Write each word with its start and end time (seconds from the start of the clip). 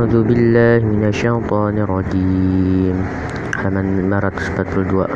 أعوذ 0.00 0.24
بالله 0.24 0.80
من 0.88 1.04
الشيطان 1.12 1.76
الرجيم. 1.84 2.96
halaman 3.52 4.00
542 4.08 5.12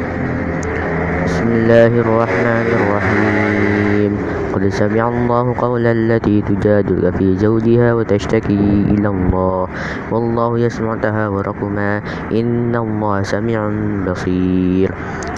بسم 1.24 1.46
الله 1.48 1.92
الرحمن 2.04 2.68
الرحيم. 2.78 4.43
قد 4.54 4.70
سمع 4.70 5.08
الله 5.10 5.54
قول 5.58 5.82
التي 5.86 6.42
تجادلك 6.42 7.16
في 7.18 7.36
زوجها 7.36 7.94
وتشتكي 7.94 8.86
إلى 8.94 9.08
الله. 9.08 9.66
والله 10.14 10.58
يسمع 10.58 10.94
تهاوركما 11.02 12.02
إن 12.30 12.76
الله 12.76 13.22
سميع 13.22 13.60
بصير. 14.06 14.94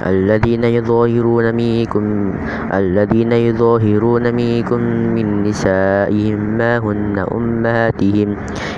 الذين 0.07 0.65
يظاهرون 0.65 1.55
منكم 1.55 2.05
الذين 2.75 3.33
يظاهرون 3.33 4.35
منكم 4.35 4.81
من 5.17 5.49
نسائهم 5.49 6.41
ما 6.61 6.79
هن 6.79 7.17
أمهاتهم. 7.33 8.29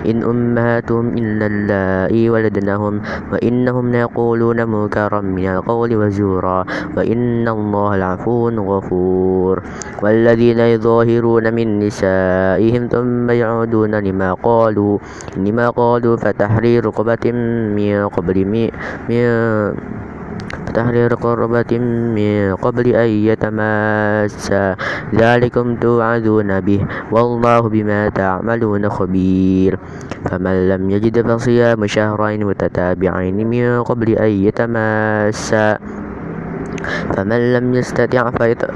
إن 0.07 0.17
أمهاتهم 0.23 1.07
إلا 1.19 1.47
اللائي 1.47 2.31
ولدنهم. 2.31 2.95
وإنهم 3.33 3.85
ليقولون 3.91 4.59
منكرا 4.71 5.21
من 5.21 5.47
القول 5.49 5.91
وزورا. 5.97 6.65
وإن 6.97 7.49
الله 7.49 7.97
لعفو 7.97 8.49
غفور. 8.49 9.63
والذين 10.03 10.28
يظاهرون 10.35 11.55
من 11.55 11.79
نسائهم 11.79 12.89
ثم 12.93 13.31
يعودون 13.31 13.95
لما 13.95 14.35
قالوا 14.35 14.99
لما 15.37 15.71
قالوا 15.71 16.17
فتحرير 16.17 16.85
رقبة 16.87 17.33
من 17.77 18.09
قبل 18.09 18.37
من 19.09 19.25
فتحرير 20.69 21.13
رقبة 21.13 21.79
من 22.15 22.55
قبل 22.55 22.87
أن 22.95 23.09
يتماسا. 23.09 24.77
ذلكم 25.15 25.77
توعدون 25.77 26.61
به 26.61 26.81
والله 27.13 27.61
بما 27.61 28.09
تعملون 28.09 28.89
خبير. 28.89 29.79
فمن 30.31 30.69
لم 30.69 30.91
يجد 30.91 31.17
فصيام 31.27 31.87
شهرين 31.87 32.45
متتابعين 32.45 33.47
من 33.47 33.83
قبل 33.83 34.09
أن 34.13 34.31
يتماسا. 34.31 35.79
فمن 37.17 37.41
لم 37.53 37.75
يستطع 37.75 38.31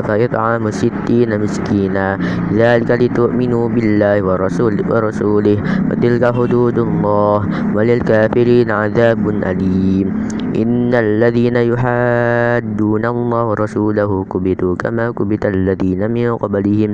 فيطعم 0.06 0.70
ستين 0.70 1.30
مسكينا 1.40 2.06
ذلك 2.52 2.90
لتؤمنوا 2.90 3.68
بالله 3.68 4.22
ورسوله, 4.22 4.84
ورسوله 4.90 5.56
وتلك 5.90 6.24
حدود 6.34 6.78
الله 6.78 7.38
وللكافرين 7.74 8.70
عذاب 8.70 9.22
أليم. 9.28 10.08
إن 10.56 10.94
الذين 10.94 11.56
يحادون 11.56 13.04
الله 13.06 13.42
ورسوله 13.44 14.10
كبتوا 14.24 14.74
كما 14.76 15.10
كبت 15.10 15.46
الذين 15.46 16.10
من 16.10 16.36
قبلهم 16.36 16.90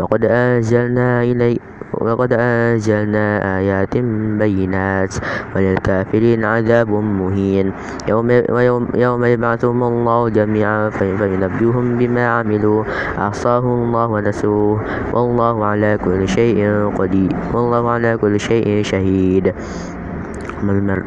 وقد 0.00 0.22
أنزلنا 0.24 1.22
إليك 1.22 1.79
ولقد 1.94 2.32
أنزلنا 2.32 3.58
آيات 3.58 3.96
بينات 4.38 5.14
وللكافرين 5.56 6.44
عذاب 6.44 6.90
مهين. 6.90 7.72
يوم, 8.08 8.30
يوم, 8.30 8.88
يوم 8.94 9.24
يبعثهم 9.24 9.82
الله 9.82 10.28
جميعا 10.28 10.90
فينبئهم 10.90 11.98
بما 11.98 12.24
عملوا. 12.26 12.84
أحصاه 13.18 13.64
الله 13.64 14.06
ونسوه. 14.06 14.84
والله 15.12 15.64
على 15.64 15.98
كل 16.04 16.28
شيء 16.28 16.92
قدير 16.98 17.32
والله 17.54 17.90
على 17.90 18.16
كل 18.16 18.40
شيء 18.40 18.82
شهيد. 18.82 19.54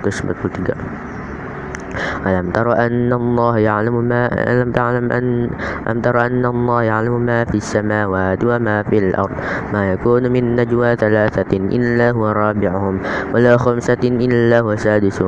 قسمة 0.04 0.36
ألم 2.28 2.50
تر 2.52 2.68
أن 2.74 3.14
الله 3.14 3.58
يعلم 3.58 3.96
ما 4.04 4.22
ألم 4.52 4.72
تعلم 4.72 5.12
أن 5.12 5.50
ألم 5.88 6.00
تر 6.02 6.16
أن 6.26 6.46
الله 6.46 6.82
يعلم 6.82 7.16
ما 7.22 7.44
في 7.46 7.58
السماوات 7.58 8.44
وما 8.46 8.84
في 8.84 8.98
الأرض؟ 8.98 9.36
ما 9.74 9.92
يكون 9.92 10.32
من 10.32 10.56
نجوى 10.56 10.96
ثلاثة 10.96 11.52
إلا 11.58 12.12
هو 12.12 12.28
رابعهم 12.32 13.00
ولا 13.34 13.58
خمسة 13.58 14.04
إلا 14.04 14.60
هو 14.60 14.76
سادس 14.76 15.24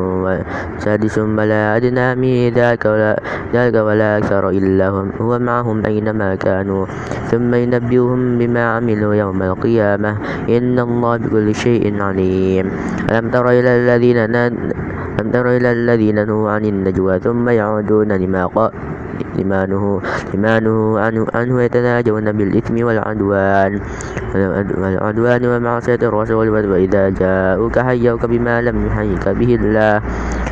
سادس 0.80 1.16
ولا 1.18 1.78
أدنى 1.78 2.08
من 2.16 2.54
ذاك 2.54 2.86
ولا 2.86 3.20
ذاك 3.54 3.76
ولا 3.76 4.18
أكثر 4.18 4.50
إلا 4.50 4.88
هو 5.22 5.40
معهم 5.40 5.86
أينما 5.86 6.36
كانوا. 6.36 6.86
ثم 7.32 7.54
ينبئهم 7.54 8.38
بما 8.38 8.64
عملوا 8.76 9.14
يوم 9.16 9.40
القيامة. 9.44 10.12
إن 10.50 10.80
الله 10.80 11.18
بكل 11.18 11.56
شيء 11.56 12.02
عليم. 12.02 12.66
ألم 13.12 13.26
تر 13.30 13.46
إلى 13.50 13.72
الذين 13.76 14.18
ألم 15.16 15.32
تر 15.32 15.48
إلى 15.48 15.72
الذين 15.72 16.28
نهوا 16.28 16.52
عن 16.56 16.66
النجوى 16.66 17.20
ثم 17.20 17.50
يعودون 17.50 18.12
لما 18.12 18.46
قال 18.46 18.72
لما 19.36 19.66
نهوا 19.66 20.00
لما 20.34 20.60
نهوا 20.60 21.00
عنه, 21.00 21.28
عنه 21.36 21.62
يتناجون 21.62 22.32
بالإثم 22.32 22.76
والعدوان. 22.86 23.72
والعدوان 24.80 25.42
ومعصية 25.46 26.00
الرسول 26.04 26.48
وإذا 26.50 27.10
جاءوك 27.10 27.80
حيوك 27.80 28.26
بما 28.26 28.62
لم 28.62 28.76
يحيك 28.88 29.26
به 29.30 29.52
الله. 29.56 30.02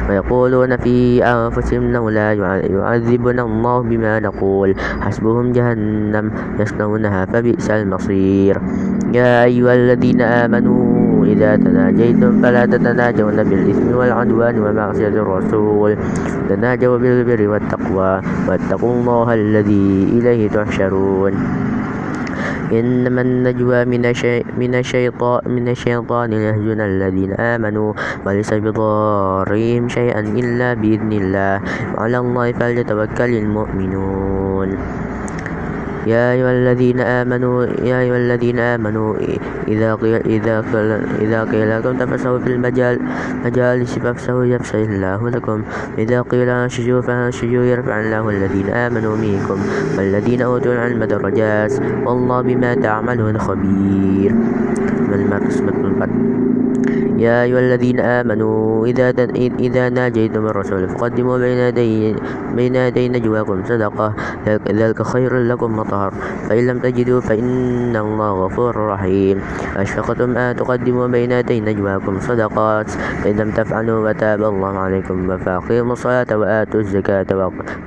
ويقولون 0.09 0.77
في 0.77 1.23
أنفسهم 1.23 1.91
لولا 1.91 2.33
يعذبنا 2.67 3.41
الله 3.41 3.77
بما 3.81 4.13
نقول. 4.19 4.75
حسبهم 5.01 5.51
جهنم 5.51 6.31
يصلونها 6.59 7.25
فبئس 7.25 7.67
المصير. 7.71 8.55
يا 9.13 9.43
أيها 9.43 9.73
الذين 9.73 10.21
آمنوا 10.21 10.92
إذا 11.25 11.55
تناجيتم 11.55 12.41
فلا 12.41 12.65
تتناجون 12.65 13.37
بالإثم 13.43 13.95
والعدوان 13.95 14.55
ومعصية 14.59 15.07
الرسول. 15.07 15.97
تناجوا 16.49 16.97
بالبر 16.97 17.41
والتقوى 17.47 18.21
واتقوا 18.47 18.93
الله 18.93 19.33
الذي 19.33 19.87
إليه 20.17 20.49
تحشرون. 20.49 21.33
إنما 22.73 23.21
النجوى 23.21 23.85
من, 23.85 24.01
من 24.57 24.71
الشيطان 24.75 25.41
من 25.45 25.65
الشيطان 25.69 26.29
ليحزن 26.29 26.81
الذين 26.81 27.31
آمنوا 27.33 27.93
وليس 28.25 28.53
بضارهم 28.53 29.83
شيئا 29.89 30.19
إلا 30.19 30.73
بإذن 30.73 31.11
الله. 31.11 31.55
وعلى 31.97 32.17
الله 32.17 32.51
فليتوكل 32.51 33.31
المؤمنون. 33.43 34.69
يا 36.07 36.31
أيها 36.31 36.51
الذين 36.51 36.99
آمنوا 36.99 37.65
يا 37.65 37.99
أيها 37.99 38.17
الذين 38.17 38.59
آمنوا 38.59 39.15
إذا 39.67 39.95
قيل 39.95 40.15
إذا 40.15 40.61
قيل 40.61 40.91
إذا 41.21 41.43
قيل 41.43 41.79
لكم 41.79 41.97
تفسحوا 41.97 42.39
في 42.39 42.47
المجال 42.47 42.99
مجالس 43.45 43.99
فافسحوا 43.99 44.45
يفسح 44.45 44.75
الله 44.75 45.29
لكم. 45.29 45.63
إذا 45.97 46.21
قيل 46.21 46.49
انشزوا 46.49 47.01
فانشزوا 47.01 47.63
يرفع 47.63 47.99
الله 47.99 48.29
الذين 48.29 48.69
آمنوا 48.69 49.15
منكم 49.17 49.59
والذين 49.97 50.41
أوتوا 50.41 50.73
العلم 50.73 51.03
درجات. 51.03 51.73
والله 52.05 52.41
بما 52.41 52.75
تعملون 52.75 53.37
خبير. 53.37 54.31
من 55.09 55.19
يا 57.23 57.43
أيها 57.43 57.59
الذين 57.59 57.99
آمنوا 57.99 58.85
إذا 58.85 59.09
إذا 59.59 59.89
ناجيتم 59.89 60.47
الرسول 60.47 60.89
فقدموا 60.89 61.37
بين 61.37 61.57
يدي 61.57 62.15
بين 62.55 62.75
يدي 62.75 63.09
نجواكم 63.09 63.63
صدقة. 63.63 64.13
ذلك 64.67 65.01
خير 65.01 65.37
لكم 65.37 65.77
مطهر 65.93 66.11
فإن 66.49 66.67
لم 66.67 66.77
تجدوا 66.79 67.21
فإن 67.21 67.95
الله 67.95 68.31
غفور 68.45 68.73
رحيم. 68.75 69.37
أشفقتم 69.77 70.37
أن 70.37 70.55
تقدموا 70.55 71.07
بين 71.07 71.31
يدي 71.31 71.61
نجواكم 71.61 72.19
صدقات. 72.19 72.89
فإن 73.23 73.35
لم 73.37 73.49
تفعلوا 73.51 74.09
وتاب 74.09 74.43
الله 74.43 74.73
عليكم 74.77 75.37
فأقيموا 75.37 75.93
الصلاة 75.93 76.31
وآتوا 76.33 76.79
الزكاة 76.79 77.29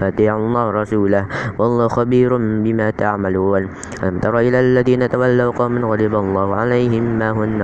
وأطيعوا 0.01 0.41
الله 0.47 0.67
ورسوله. 0.67 1.25
والله 1.59 1.89
خبير 1.89 2.31
بما 2.37 2.91
تعملون. 2.91 3.63
ألم 4.03 4.17
تر 4.19 4.39
إلى 4.39 4.61
الذين 4.61 5.09
تولوا 5.09 5.53
قوم 5.53 5.85
غضب 5.85 6.15
الله 6.15 6.49
عليهم؟ 6.55 7.05
ما 7.19 7.31
هن 7.31 7.59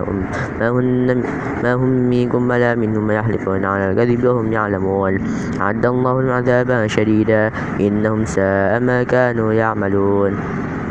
ما 0.60 0.69
هن 0.70 1.22
ما 1.62 1.72
هم 1.74 1.91
منكم 2.10 2.50
ولا 2.50 2.74
منهم 2.74 3.10
يحلفون 3.10 3.64
على 3.64 3.84
الكذب 3.91 4.24
وهم 4.24 4.53
يعلمون. 4.53 5.12
أعد 5.60 5.86
الله 5.86 6.16
عذابا 6.32 6.86
شديدا. 6.86 7.50
إنهم 7.80 8.24
ساء 8.24 8.80
ما 8.80 9.03
كانوا 9.03 9.53
يعملون. 9.53 10.31
Lord. 10.37 10.81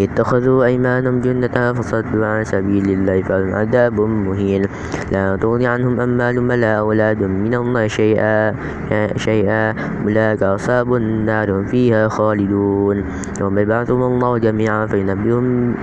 اتخذوا 0.00 0.64
أيمانهم 0.64 1.20
جنة 1.20 1.72
فصدوا 1.72 2.26
عن 2.26 2.44
سبيل 2.44 2.90
الله 2.90 3.22
فلهم 3.22 3.54
عذاب 3.54 4.00
مهين. 4.00 4.62
لا 5.12 5.36
تغني 5.36 5.66
عنهم 5.66 6.00
أموال 6.00 6.38
ولا 6.38 6.78
أولاد 6.78 7.22
من 7.22 7.54
الله 7.54 7.86
شيئا 7.86 8.54
شيئا. 9.16 9.74
أولئك 10.04 10.42
أصحاب 10.42 10.94
النار 10.94 11.64
فيها 11.70 12.08
خالدون. 12.08 13.04
يوم 13.40 13.58
يبعثهم 13.58 14.02
الله 14.02 14.38
جميعا 14.38 14.86
فينبئهم 14.86 15.74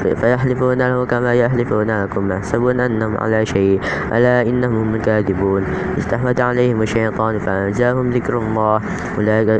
فيحلفون 0.00 0.78
له 0.78 1.04
كما 1.04 1.34
يحلفون 1.34 1.90
لكم 2.04 2.32
يحسبون 2.32 2.80
أنهم 2.80 3.16
على 3.16 3.46
شيء 3.46 3.80
ألا 4.12 4.42
إنهم 4.48 4.96
كاذبون 4.96 5.62
استحوذ 5.98 6.40
عليهم 6.40 6.82
الشيطان 6.82 7.38
فأنزاهم 7.38 8.10
ذكر 8.10 8.38
الله. 8.38 8.80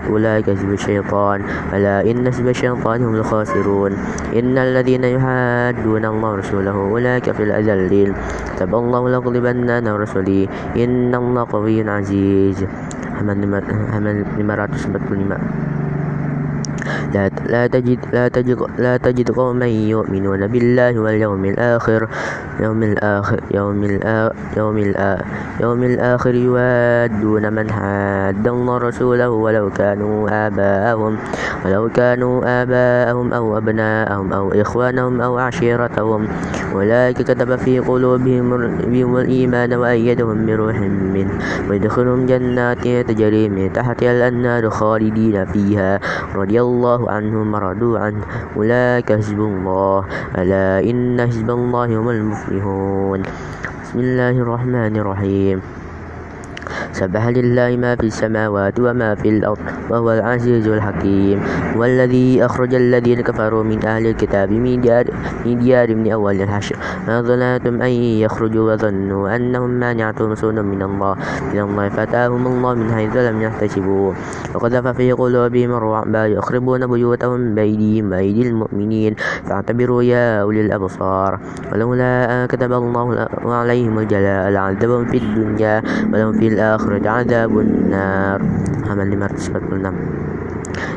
أولئك 0.09 0.51
حزب 0.51 0.73
الشيطان. 0.73 1.43
ألا 1.77 2.11
إن 2.11 2.25
حزب 2.33 2.49
الشيطان 2.49 3.05
هم 3.05 3.15
الخاسرون. 3.15 3.60
إن 4.37 4.59
الذين 4.59 5.05
يحادون 5.05 6.05
الله 6.05 6.31
ورسوله 6.31 6.77
أولئك 6.91 7.33
في 7.33 7.43
الأذلين 7.43 8.15
كتب 8.57 8.75
الله 8.75 9.09
لأغلبن 9.09 9.71
أنا 9.71 9.93
ورسلي 9.95 10.49
إن 10.77 11.15
الله 11.15 11.47
قوي 11.51 11.89
عزيز. 11.89 12.59
halaman 13.21 13.65
545 13.93 15.70
لا, 17.15 17.31
لا 17.47 17.67
تجد 17.67 17.99
لا 18.13 18.29
تجد 18.29 18.59
لا 18.79 18.97
تجد 18.97 19.31
قوما 19.31 19.67
يؤمنون 19.67 20.47
بالله 20.47 20.99
واليوم 20.99 21.45
الآخر. 21.45 22.09
يوم 22.61 22.83
الآخر 22.83 23.41
يوم 23.51 23.85
الآخر 23.85 24.37
يوم 24.57 24.79
الآخر, 24.79 25.25
يوم 25.61 25.83
الآخر 25.83 26.35
يوادون 26.35 27.53
من 27.53 27.67
حاد 27.71 28.47
الله 28.49 28.79
رسوله 28.79 29.31
ولو 29.31 29.71
كانوا 29.71 30.47
آباءهم 30.47 31.13
ولو 31.65 31.89
كانوا 31.89 32.63
آباءهم 32.63 33.33
أو 33.33 33.59
أبناءهم 33.59 34.33
أو 34.33 34.53
إخوانهم 34.53 35.21
أو 35.21 35.39
عشيرتهم. 35.39 36.29
أولئك 36.75 37.17
كتب 37.23 37.57
في 37.57 37.79
قلوبهم 37.79 39.17
الإيمان 39.17 39.75
وأيدهم 39.75 40.47
بروح 40.47 40.77
منه. 41.15 41.33
ويدخلهم 41.71 42.27
جنات 42.27 42.85
تجري 43.09 43.49
من 43.49 43.73
تحتها 43.73 44.13
الأنهار 44.13 44.71
خالدين 44.71 45.45
فيها. 45.45 46.01
رضي 46.37 46.61
الله 46.61 47.00
عنهم 47.09 47.55
ورضوا 47.55 47.99
عنه 47.99 48.23
أولئك 48.57 49.13
حزب 49.13 49.41
الله. 49.41 50.05
ألا 50.39 50.85
إن 50.91 51.17
حزب 51.17 51.49
الله 51.51 51.89
هم 51.97 52.09
المفلحون. 52.09 53.21
بسم 53.83 53.99
الله 53.99 54.35
الرحمن 54.45 54.95
الرحيم. 54.97 55.80
سبح 56.93 57.27
لله 57.29 57.77
ما 57.77 57.97
في 57.97 58.07
السماوات 58.07 58.81
وما 58.81 59.15
في 59.15 59.29
الأرض 59.29 59.59
وهو 59.91 60.13
العزيز 60.13 60.69
الحكيم 60.69 61.39
والذي 61.77 62.45
أخرج 62.45 62.75
الذين 62.75 63.21
كفروا 63.21 63.63
من 63.63 63.87
أهل 63.87 64.07
الكتاب 64.07 64.51
من 64.53 64.81
ديار 64.81 65.05
من 65.47 65.59
ديار 65.59 65.95
من 65.95 66.13
أول 66.13 66.43
الحشر. 66.43 66.77
ما 67.09 67.23
ظننتم 67.23 67.83
أن 67.83 67.91
يخرجوا 68.25 68.73
وظنوا 68.73 69.37
أنهم 69.37 69.71
مانعتهم 69.71 70.31
رسول 70.31 70.63
من 70.63 70.83
الله. 70.83 71.17
من 71.53 71.61
الله 71.61 71.89
فتاهم 71.89 72.47
الله 72.47 72.75
من 72.75 72.93
حيث 72.93 73.17
لم 73.17 73.43
يحتسبوا. 73.43 74.13
وقذف 74.55 74.87
في 74.87 75.13
قلوبهم 75.13 75.71
الرعب 75.73 76.15
يخربون 76.15 76.87
بيوتهم 76.87 77.55
بأيديهم 77.55 78.13
وأيدي 78.13 78.49
المؤمنين. 78.49 79.15
فاعتبروا 79.47 80.03
يا 80.03 80.43
أولي 80.43 80.61
الأبصار. 80.61 81.41
ولولا 81.73 82.43
أن 82.43 82.47
كتب 82.47 82.73
الله 82.73 83.29
عليهم 83.47 83.99
الجلاء 83.99 84.51
لعذبهم 84.51 85.05
في 85.05 85.17
الدنيا 85.17 85.83
ولهم 86.13 86.33
في 86.33 86.49
الآخرة 86.49 86.60
عذاب 87.07 87.53
النار. 87.59 88.39
حمل 88.89 89.11
546 89.17 89.95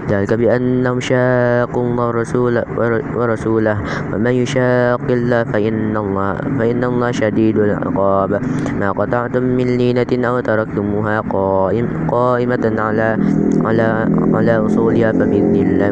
ذلك 0.10 0.34
بأنهم 0.34 1.00
شاقوا 1.00 1.84
الله 1.84 2.08
ورسوله, 2.08 2.64
ورسوله. 3.16 3.78
ومن 4.14 4.34
يشاق 4.44 5.08
الله 5.10 5.44
فإن 5.44 5.98
الله 5.98 6.34
فإن 6.60 6.84
الله 6.84 7.12
شديد 7.12 7.58
العقاب. 7.58 8.32
ما 8.80 8.92
قطعتم 8.92 9.44
من 9.44 9.68
لينة 9.80 10.12
أو 10.28 10.40
تركتموها 10.40 11.22
قائم 11.22 11.86
قائمة 12.12 12.66
على 12.78 13.18
على 13.66 13.88
على 14.34 14.58
أصولها 14.66 15.12
فبإذن 15.12 15.56
الله 15.56 15.90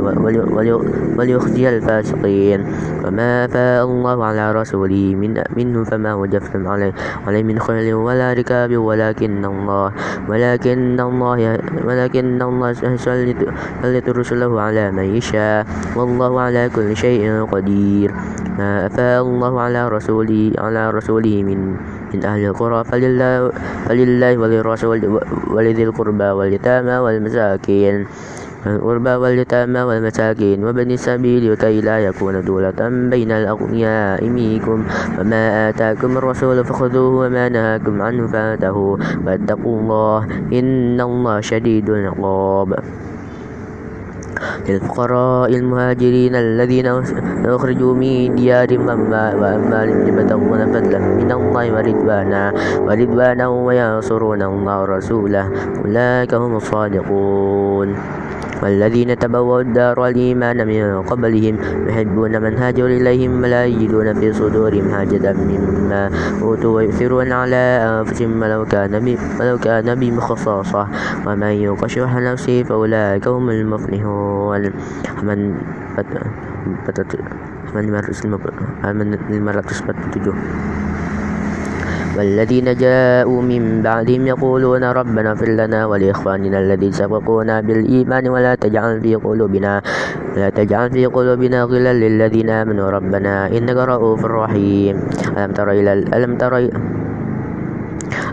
وليخزي 1.17 1.69
الفاسقين. 1.69 2.59
وما 3.05 3.45
أفاء 3.45 3.85
الله 3.85 4.17
على 4.25 4.45
رسوله 4.51 5.15
من 5.15 5.37
منه 5.57 5.83
فما 5.83 6.13
وجفتم 6.13 6.67
عليه 6.67 6.93
عليه 7.27 7.43
من 7.43 7.59
خيل 7.59 7.93
ولا 7.93 8.33
ركاب 8.33 8.77
ولكن 8.77 9.45
الله 9.45 9.91
ولكن 10.29 10.99
الله 10.99 11.37
ولكن 11.85 12.41
الله 12.41 12.69
يسلط 12.69 14.05
رسله 14.09 14.51
على 14.61 14.91
من 14.91 15.07
يشاء. 15.15 15.65
والله 15.95 16.31
على 16.41 16.69
كل 16.75 16.95
شيء 16.97 17.45
قدير. 17.51 18.09
ما 18.57 18.85
أفاء 18.85 19.21
الله 19.21 19.53
على 19.61 19.81
رسوله 19.89 20.51
على 20.57 20.91
رسوله 20.91 21.43
من 21.43 21.75
من 22.13 22.25
أهل 22.25 22.45
القرى 22.45 22.83
فلله, 22.83 23.51
فلله 23.87 24.37
وللرسول 24.37 24.99
ولذي 25.51 25.83
القربى 25.83 26.23
واليتامى 26.23 26.95
والمساكين. 26.97 28.05
القربى 28.67 29.09
واليتامى 29.09 29.81
والمساكين. 29.81 30.65
وبني 30.65 30.93
السبيل 30.93 31.55
كي 31.55 31.81
لا 31.81 31.99
يكون 31.99 32.45
دولة 32.45 32.79
بين 33.09 33.31
الأغنياء 33.31 34.19
منكم. 34.29 34.79
وما 35.19 35.69
آتاكم 35.69 36.17
الرسول 36.17 36.65
فخذوه 36.65 37.25
وما 37.25 37.49
نهاكم 37.49 38.01
عنه 38.01 38.27
فانتهوا 38.27 38.97
واتقوا 39.25 39.75
الله 39.79 40.17
إن 40.53 41.01
الله 41.01 41.41
شديد 41.41 41.89
العقاب. 41.89 42.69
للفقراء 44.69 45.49
المهاجرين 45.55 46.35
الذين 46.35 46.87
أخرجوا 47.45 47.93
من 47.93 48.35
ديارهم 48.35 48.87
وأموالهم 49.41 50.07
يبتغون 50.07 50.61
فضلا. 50.73 50.99
من 50.99 51.31
الله 51.31 51.65
ورضوانا 51.73 52.43
ورضوانا 52.87 53.45
وينصرون 53.47 54.41
الله 54.41 54.81
ورسوله. 54.81 55.45
أولئك 55.85 56.33
هم 56.33 56.55
الصادقون. 56.55 57.89
والذين 58.63 59.19
تبوأوا 59.19 59.61
الدار 59.61 59.99
والإيمان 59.99 60.67
من 60.67 61.01
قبلهم 61.01 61.57
يحبون 61.87 62.41
من 62.41 62.57
هاجر 62.57 62.85
إليهم 62.85 63.43
ولا 63.43 63.65
يجدون 63.65 64.13
في 64.13 64.33
صدورهم 64.33 64.91
حاجة 64.91 65.33
مما 65.33 66.11
أوتوا 66.41 66.75
ويؤثرون 66.75 67.31
على 67.31 67.55
أنفسهم 67.55 68.41
ولو 68.41 68.65
كان 68.65 69.17
ولو 69.39 69.57
كان 69.57 69.95
بهم 69.95 70.19
خصاصة 70.19 70.87
ومن 71.27 71.47
يوق 71.47 71.87
شح 71.87 72.15
نفسه 72.15 72.63
فأولئك 72.63 73.27
هم 73.27 73.49
المفلحون 73.49 74.71
من 75.23 75.55
من 77.73 77.91
547 79.25 80.90
والذين 82.17 82.75
جاءوا 82.75 83.41
من 83.41 83.81
بعدهم 83.81 84.27
يقولون 84.27 84.83
ربنا 84.83 85.31
اغفر 85.31 85.49
لنا 85.49 85.85
ولإخواننا 85.85 86.57
الذين 86.59 86.91
سبقونا 86.91 87.61
بالإيمان 87.61 88.27
ولا 88.27 88.55
تجعل 88.55 89.01
في 89.01 89.15
قلوبنا 89.15 89.81
ولا 90.35 90.49
تجعل 90.49 90.91
في 90.91 91.05
قلوبنا 91.05 91.63
غلا 91.63 91.93
للذين 91.93 92.49
آمنوا. 92.49 92.89
ربنا 92.89 93.47
إنك 93.47 93.77
رؤوف 93.77 94.25
رحيم. 94.25 94.95
ألم 95.37 95.51
تر 95.51 95.71
إلى 95.71 95.91
ألم 96.11 96.31
تر 96.37 96.53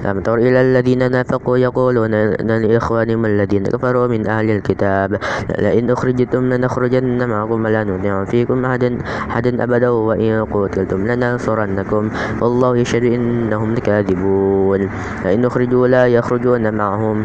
ألم 0.04 0.20
تر 0.20 0.34
إلى 0.34 0.60
الذين 0.60 1.10
نافقوا 1.10 1.58
يقولون 1.58 2.14
لإخوانهم 2.40 3.26
الذين 3.26 3.62
كفروا 3.62 4.06
من 4.06 4.26
أهل 4.26 4.50
الكتاب. 4.50 5.18
لئن 5.58 5.90
أخرجتم 5.90 6.52
لنخرجن 6.52 7.28
معكم 7.28 7.64
ولا 7.64 7.84
نطيع 7.84 8.24
فيكم 8.24 8.64
أحدا 8.64 8.98
أحدا 9.30 9.64
أبدا 9.64 9.88
وإن 9.88 10.44
قتلتم 10.44 11.06
لننصرنكم. 11.06 12.10
والله 12.40 12.76
يشهد 12.76 13.04
إنهم 13.04 13.74
لكاذبون. 13.74 14.80
لئن 15.24 15.44
أخرجوا 15.44 15.86
لا 15.88 16.06
يخرجون 16.06 16.74
معهم 16.74 17.24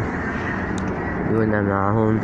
يخرجون 1.34 1.62
معهم. 1.62 2.20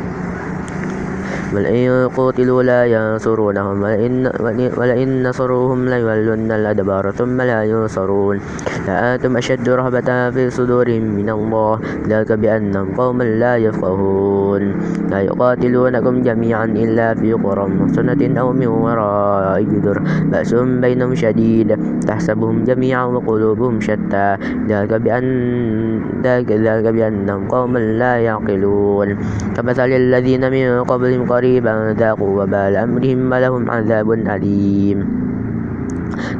بل 1.51 1.65
إن 1.65 2.07
قتلوا 2.15 2.63
لا 2.63 2.81
ينصرونهم 2.85 3.83
ولئن, 3.83 4.31
ولئن 4.77 5.09
نصروهم 5.27 5.79
ليولن 5.89 6.51
الأدبار 6.51 7.11
ثم 7.11 7.41
لا 7.41 7.63
ينصرون. 7.63 8.39
لأنتم 8.87 9.37
أشد 9.37 9.69
رهبة 9.69 10.29
في 10.31 10.49
صدورهم 10.49 11.03
من 11.03 11.29
الله. 11.29 11.79
ذلك 12.07 12.31
بأنهم 12.31 12.87
قوم 12.95 13.21
لا 13.21 13.57
يفقهون. 13.57 14.63
لا 15.11 15.19
يقاتلونكم 15.21 16.21
جميعا 16.21 16.65
إلا 16.65 17.13
في 17.19 17.33
قرى 17.33 17.65
محصنة 17.67 18.21
أو 18.39 18.53
من 18.53 18.67
وراء 18.67 19.61
جدر. 19.61 19.97
بأسهم 20.31 20.81
بينهم 20.81 21.15
شديد. 21.15 21.69
تحسبهم 22.07 22.63
جميعا 22.63 23.05
وقلوبهم 23.05 23.79
شتى. 23.81 24.27
ذلك 24.71 24.93
بأن 24.93 25.25
ذلك 26.23 26.47
بأنهم 26.95 27.47
قوم 27.47 27.77
لا 27.77 28.13
يعقلون. 28.17 29.07
كمثل 29.55 29.89
الذين 29.91 30.43
من 30.51 30.83
قبلهم 30.83 31.25
قريبا 31.41 31.95
ذاقوا 31.97 32.43
وبال 32.43 32.75
أمرهم 32.77 33.31
ولهم 33.31 33.71
عذاب 33.71 34.11
أليم. 34.11 34.99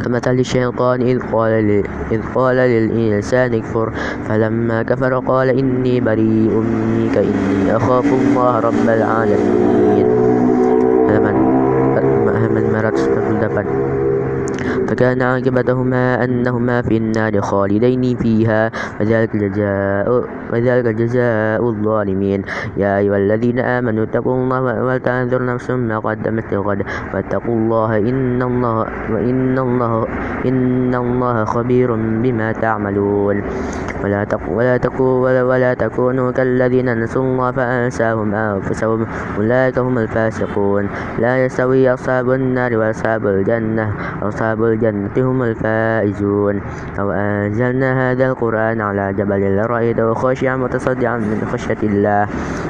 كمثل 0.05 0.39
الشيطان 0.39 1.01
إذ 1.01 1.19
قال, 1.33 1.83
إذ 2.11 2.21
قال 2.35 2.55
للإنسان 2.55 3.53
اكفر. 3.53 3.93
فلما 4.29 4.83
كفر 4.83 5.19
قال 5.19 5.49
إني 5.49 6.01
بريء 6.01 6.53
منك 6.53 7.17
إني 7.17 7.75
أخاف 7.75 8.05
الله 8.05 8.59
رب 8.59 8.85
العالمين. 8.89 10.07
halaman 11.11 11.37
598 12.29 14.00
فكان 14.91 15.21
عاقبتهما 15.21 16.23
أنهما 16.23 16.81
في 16.81 16.97
النار 16.97 17.41
خالدين 17.41 18.03
فيها 18.19 18.71
وذلك 18.99 19.31
جزاء 19.35 20.07
وذلك 20.51 20.87
جزاء 20.95 21.63
الظالمين. 21.63 22.43
يا 22.77 22.97
أيها 22.99 23.17
الذين 23.17 23.59
آمنوا 23.59 24.03
اتقوا 24.03 24.35
الله 24.35 24.83
ولتنظر 24.83 25.45
نفس 25.45 25.71
ما 25.71 25.99
قدمت 25.99 26.53
لغد. 26.53 26.83
واتقوا 27.13 27.55
الله 27.55 27.97
إن 27.97 28.41
الله 28.43 28.77
وإن 29.15 29.59
الله 29.59 29.93
إن 30.45 30.95
الله 30.95 31.35
خبير 31.45 31.95
بما 31.95 32.51
تعملون. 32.51 33.37
ولا 34.03 34.23
تقوا 34.23 34.57
ولا 34.57 34.77
تقوا 34.77 35.13
ولا, 35.23 35.43
ولا 35.43 35.71
تكونوا 35.73 36.31
كالذين 36.31 36.99
نسوا 36.99 37.23
الله 37.23 37.51
فأنساهم 37.51 38.35
أنفسهم. 38.35 39.07
أولئك 39.37 39.79
هم 39.79 39.97
الفاسقون. 39.97 40.83
لا 41.19 41.45
يستوي 41.45 41.93
أصحاب 41.93 42.31
النار 42.31 42.77
وأصحاب 42.77 43.27
الجنة. 43.27 43.93
أصحاب 44.21 44.63
الجنة 44.63 44.80
هم 45.17 45.43
الفائزون. 45.43 46.61
لو 46.97 47.11
أنزلنا 47.11 48.11
هذا 48.11 48.25
القرآن 48.25 48.81
على 48.81 49.13
جبل 49.13 49.57
لرأيته 49.57 50.13
خاشعا 50.13 50.57
متصدعا 50.57 51.17
من 51.17 51.47
خشية 51.51 51.77
الله 51.83 52.27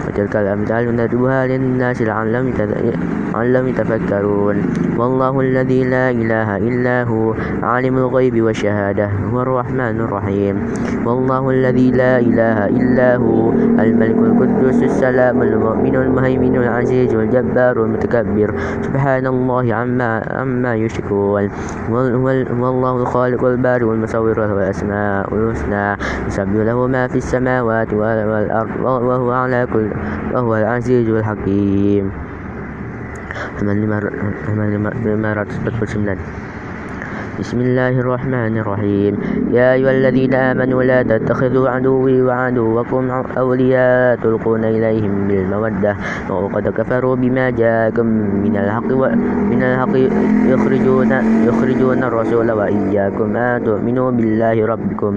وتلك 0.07 0.35
الأمثال 0.35 0.95
ندعوها 0.95 1.47
للناس 1.47 2.01
لعلهم 2.01 3.67
يتفكرون. 3.67 4.57
والله 4.97 5.39
الذي 5.39 5.83
لا 5.83 6.09
إله 6.09 6.57
إلا 6.57 7.03
هو 7.03 7.33
عالم 7.63 7.97
الغيب 7.97 8.41
والشهادة 8.41 9.09
هو 9.31 9.41
الرحمن 9.41 10.01
الرحيم. 10.01 10.55
والله 11.05 11.49
الذي 11.49 11.91
لا 11.91 12.19
إله 12.19 12.67
إلا 12.67 13.15
هو 13.15 13.51
الملك 13.51 14.17
القدوس 14.17 14.83
السلام 14.83 15.41
المؤمن 15.41 15.95
المهيمن 15.95 16.55
العزيز 16.55 17.13
الجبار 17.13 17.83
المتكبر. 17.83 18.49
سبحان 18.81 19.27
الله 19.27 19.73
عما 19.73 20.23
عما 20.31 20.75
يشركون. 20.75 21.49
والله 22.01 22.93
الخالق 23.01 23.43
البارئ 23.43 23.85
المصور 23.85 24.37
له 24.39 24.57
الأسماء 24.57 25.33
الحسنى 25.33 25.97
يسبح 26.27 26.61
له 26.67 26.87
ما 26.87 27.07
في 27.07 27.17
السماوات 27.17 27.93
والأرض 27.93 28.69
وهو 28.81 29.31
على 29.31 29.67
كل 29.73 29.87
وهو 30.33 30.55
العزيز 30.55 31.09
الحكيم. 31.09 32.11
halaman 33.61 34.03
549 34.47 36.17
بسم 37.41 37.57
الله 37.57 38.05
الرحمن 38.05 38.53
الرحيم. 38.61 39.13
يا 39.49 39.73
أيها 39.73 39.91
الذين 39.97 40.33
آمنوا 40.33 40.81
لا 40.85 41.01
تتخذوا 41.01 41.69
عدوي 41.73 42.21
وعدوكم 42.21 43.03
أولياء 43.33 44.21
تلقون 44.21 44.63
إليهم 44.63 45.13
بالمودة. 45.27 45.93
وقد 46.29 46.65
كفروا 46.69 47.15
بما 47.17 47.49
جاءكم 47.49 48.07
من 48.45 48.53
الحق 48.61 48.91
من 49.51 49.57
الحق. 49.57 49.95
يخرجون 50.53 51.11
يخرجون 51.49 51.99
الرسول 52.03 52.47
وإياكم. 52.51 53.27
أن 53.35 53.63
تؤمنوا 53.65 54.11
بالله 54.11 54.57
ربكم. 54.61 55.13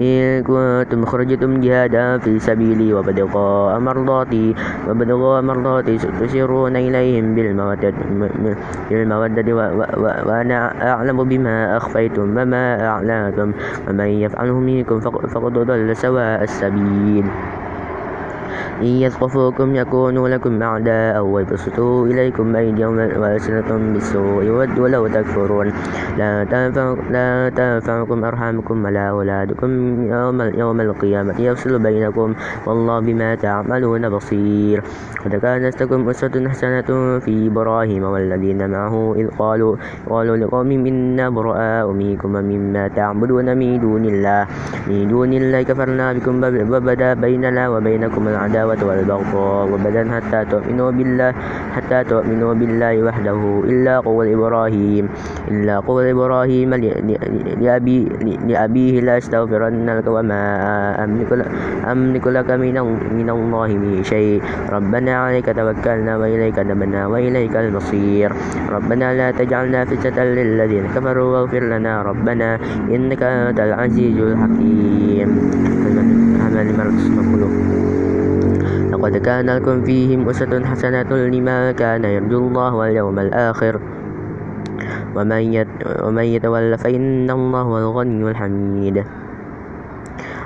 إن 0.00 0.48
كنتم 0.48 1.00
خرجتم 1.04 1.60
جهادا 1.60 2.24
في 2.24 2.38
سبيلي 2.40 2.88
وابتغاء 2.96 3.78
مرضاتي 3.78 4.46
وابتغاء 4.88 5.42
مرضاتي 5.42 5.94
تسرون 6.24 6.76
إليهم 6.76 7.34
بالمودة 7.36 7.94
بالمودة 8.88 9.48
وأنا 10.26 10.58
أعلم 10.92 11.18
بما 11.24 11.65
أخفيتم 11.66 12.22
وما 12.38 12.86
أعلنتم 12.88 13.52
ومن 13.88 14.06
يفعله 14.06 14.60
منكم 14.60 15.00
فقد 15.00 15.52
ضل 15.52 15.96
سواء 15.96 16.42
السبيل. 16.42 17.26
إن 18.82 18.86
يثقفوكم 18.86 19.74
يكونوا 19.74 20.28
لكم 20.28 20.62
أعداء 20.62 21.20
ويبسطوا 21.24 22.06
إليكم 22.06 22.56
أيديهم 22.56 22.96
وألسنتهم 22.96 23.92
بالسوء 23.92 24.44
ودوا 24.48 24.88
لو 24.88 25.06
تكفرون. 25.06 25.72
لا, 26.18 26.44
تنفع 26.44 26.94
لا 27.10 27.52
تنفعكم 27.56 28.24
أرحامكم 28.24 28.84
ولا 28.84 29.08
أولادكم 29.10 29.70
يوم, 30.12 30.40
يوم 30.40 30.80
القيامة 30.80 31.40
يفصل 31.40 31.78
بينكم 31.78 32.34
والله 32.66 33.00
بما 33.00 33.34
تعملون 33.34 34.08
بصير. 34.08 34.82
قد 35.24 35.34
كانت 35.36 35.82
لكم 35.82 36.08
أسوة 36.08 36.48
حسنة 36.48 37.18
في 37.18 37.46
إبراهيم 37.46 38.02
والذين 38.02 38.70
معه 38.70 39.14
إذ 39.16 39.28
قالوا 39.38 39.76
قالوا 40.10 40.36
لقوم 40.36 40.70
إنا 40.86 41.30
براء 41.30 41.92
منكم 41.92 42.34
ومما 42.34 42.88
تعبدون 42.88 43.56
من 43.56 43.80
دون 43.80 44.04
الله. 44.04 44.46
من 44.86 45.08
دون 45.08 45.32
الله 45.32 45.62
كفرنا 45.62 46.12
بكم 46.12 46.34
وبدا 46.72 47.14
بيننا 47.14 47.68
وبينكم 47.68 48.22
العداوة 48.28 48.45
العداوة 48.46 48.78
والبغضاء 48.78 49.64
وبدا 49.74 50.02
حتى 50.06 50.40
تؤمنوا 50.50 50.90
بالله 50.94 51.30
حتى 51.74 51.98
تؤمنوا 52.06 52.54
بالله 52.54 52.94
وحده 53.02 53.40
إلا 53.66 53.94
قول 54.06 54.26
إبراهيم 54.30 55.04
إلا 55.50 55.74
قول 55.82 56.04
إبراهيم 56.14 56.70
لأبي 57.58 57.98
لأبيه 58.46 58.94
لا 59.02 59.18
أستغفرن 59.18 59.86
لك 59.90 60.06
وما 60.06 60.42
أملك 61.04 61.30
أملك 61.90 62.26
لك 62.26 62.50
من 62.50 62.76
من 63.18 63.28
الله 63.30 63.68
من 63.82 63.92
شيء. 64.06 64.38
ربنا 64.70 65.12
عليك 65.26 65.46
توكلنا 65.50 66.12
وإليك 66.16 66.58
نبنا 66.58 67.06
وإليك 67.06 67.54
المصير. 67.56 68.30
ربنا 68.70 69.06
لا 69.18 69.28
تجعلنا 69.34 69.84
فتنة 69.90 70.18
للذين 70.22 70.94
كفروا 70.94 71.28
واغفر 71.34 71.62
لنا 71.66 72.02
ربنا 72.02 72.48
إنك 72.94 73.22
أنت 73.22 73.58
العزيز 73.58 74.16
الحكيم. 74.18 75.28
هذا 76.46 76.62
لقد 79.06 79.16
كان 79.16 79.50
لكم 79.50 79.84
فيهم 79.84 80.28
أسوة 80.28 80.64
حسنة 80.64 81.06
لمن 81.06 81.70
كان 81.70 82.04
يرجو 82.04 82.38
الله 82.38 82.74
واليوم 82.74 83.18
الآخر 83.18 83.80
ومن 86.02 86.24
يتول 86.24 86.78
فإن 86.78 87.30
الله 87.30 87.62
هو 87.62 87.78
الغني 87.78 88.30
الحميد 88.30 89.04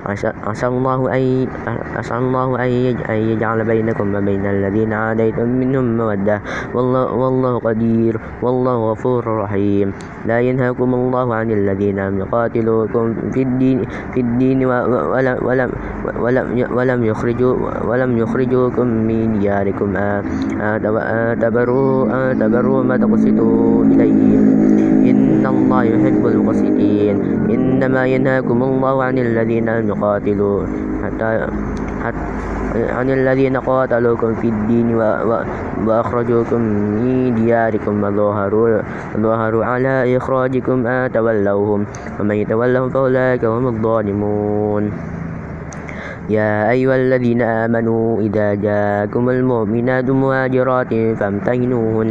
عسى 0.07 0.67
الله 0.67 1.01
أن 1.17 1.47
عسى 1.97 2.17
الله 2.17 2.49
أن 3.11 3.19
يجعل 3.31 3.59
بينكم 3.65 4.07
وبين 4.15 4.47
الذين 4.47 4.93
عاديتم 4.93 5.49
منهم 5.49 5.97
مودة. 5.97 6.41
والله, 6.75 7.13
والله 7.13 7.59
قدير. 7.59 8.15
والله 8.43 8.77
غفور 8.93 9.23
رحيم. 9.27 9.93
لا 10.27 10.41
ينهاكم 10.41 10.95
الله 10.95 11.27
عن 11.35 11.49
الذين 11.51 11.99
لم 12.01 12.19
يقاتلوكم 12.19 13.15
في 13.33 13.43
الدين 13.43 13.79
في 14.15 14.21
الدين 14.21 14.59
ولم 14.67 15.37
ولم 15.43 15.71
ولم 16.21 16.47
ولم 16.73 17.01
يخرجوا 17.05 17.55
ولم 17.89 18.11
يخرجوكم 18.19 18.87
من 18.87 19.39
دياركم. 19.39 19.91
تبروا 21.41 22.33
تبروا 22.33 22.83
ما 22.83 22.97
تقسطوا 22.97 23.85
إليهم 23.85 24.45
الله 25.51 25.83
يحب 25.85 26.27
المقسطين 26.27 27.17
إنما 27.51 28.07
ينهاكم 28.07 28.63
الله 28.63 29.05
عن 29.05 29.19
الذين 29.19 29.67
لم 29.69 29.89
يقاتلوا 29.89 30.67
حتى, 31.05 31.47
حتى 32.05 32.31
عن 32.75 33.11
الذين 33.11 33.57
قاتلوكم 33.57 34.35
في 34.35 34.49
الدين 34.49 34.95
وأخرجوكم 35.87 36.61
من 36.61 37.35
دياركم 37.35 37.95
وظاهروا, 38.05 39.65
على 39.65 40.17
إخراجكم 40.17 40.87
أن 40.87 41.13
تولوهم 41.13 41.87
ومن 42.21 42.35
يتولهم 42.35 42.89
فأولئك 42.89 43.45
هم 43.45 43.67
الظالمون 43.67 44.93
يا 46.31 46.71
أيها 46.71 46.97
الذين 46.97 47.43
آمنوا 47.43 48.23
إذا 48.23 48.55
جاءكم 48.55 49.25
المؤمنات 49.31 50.07
مهاجرات 50.11 50.93
فامتهنوهن. 51.19 52.11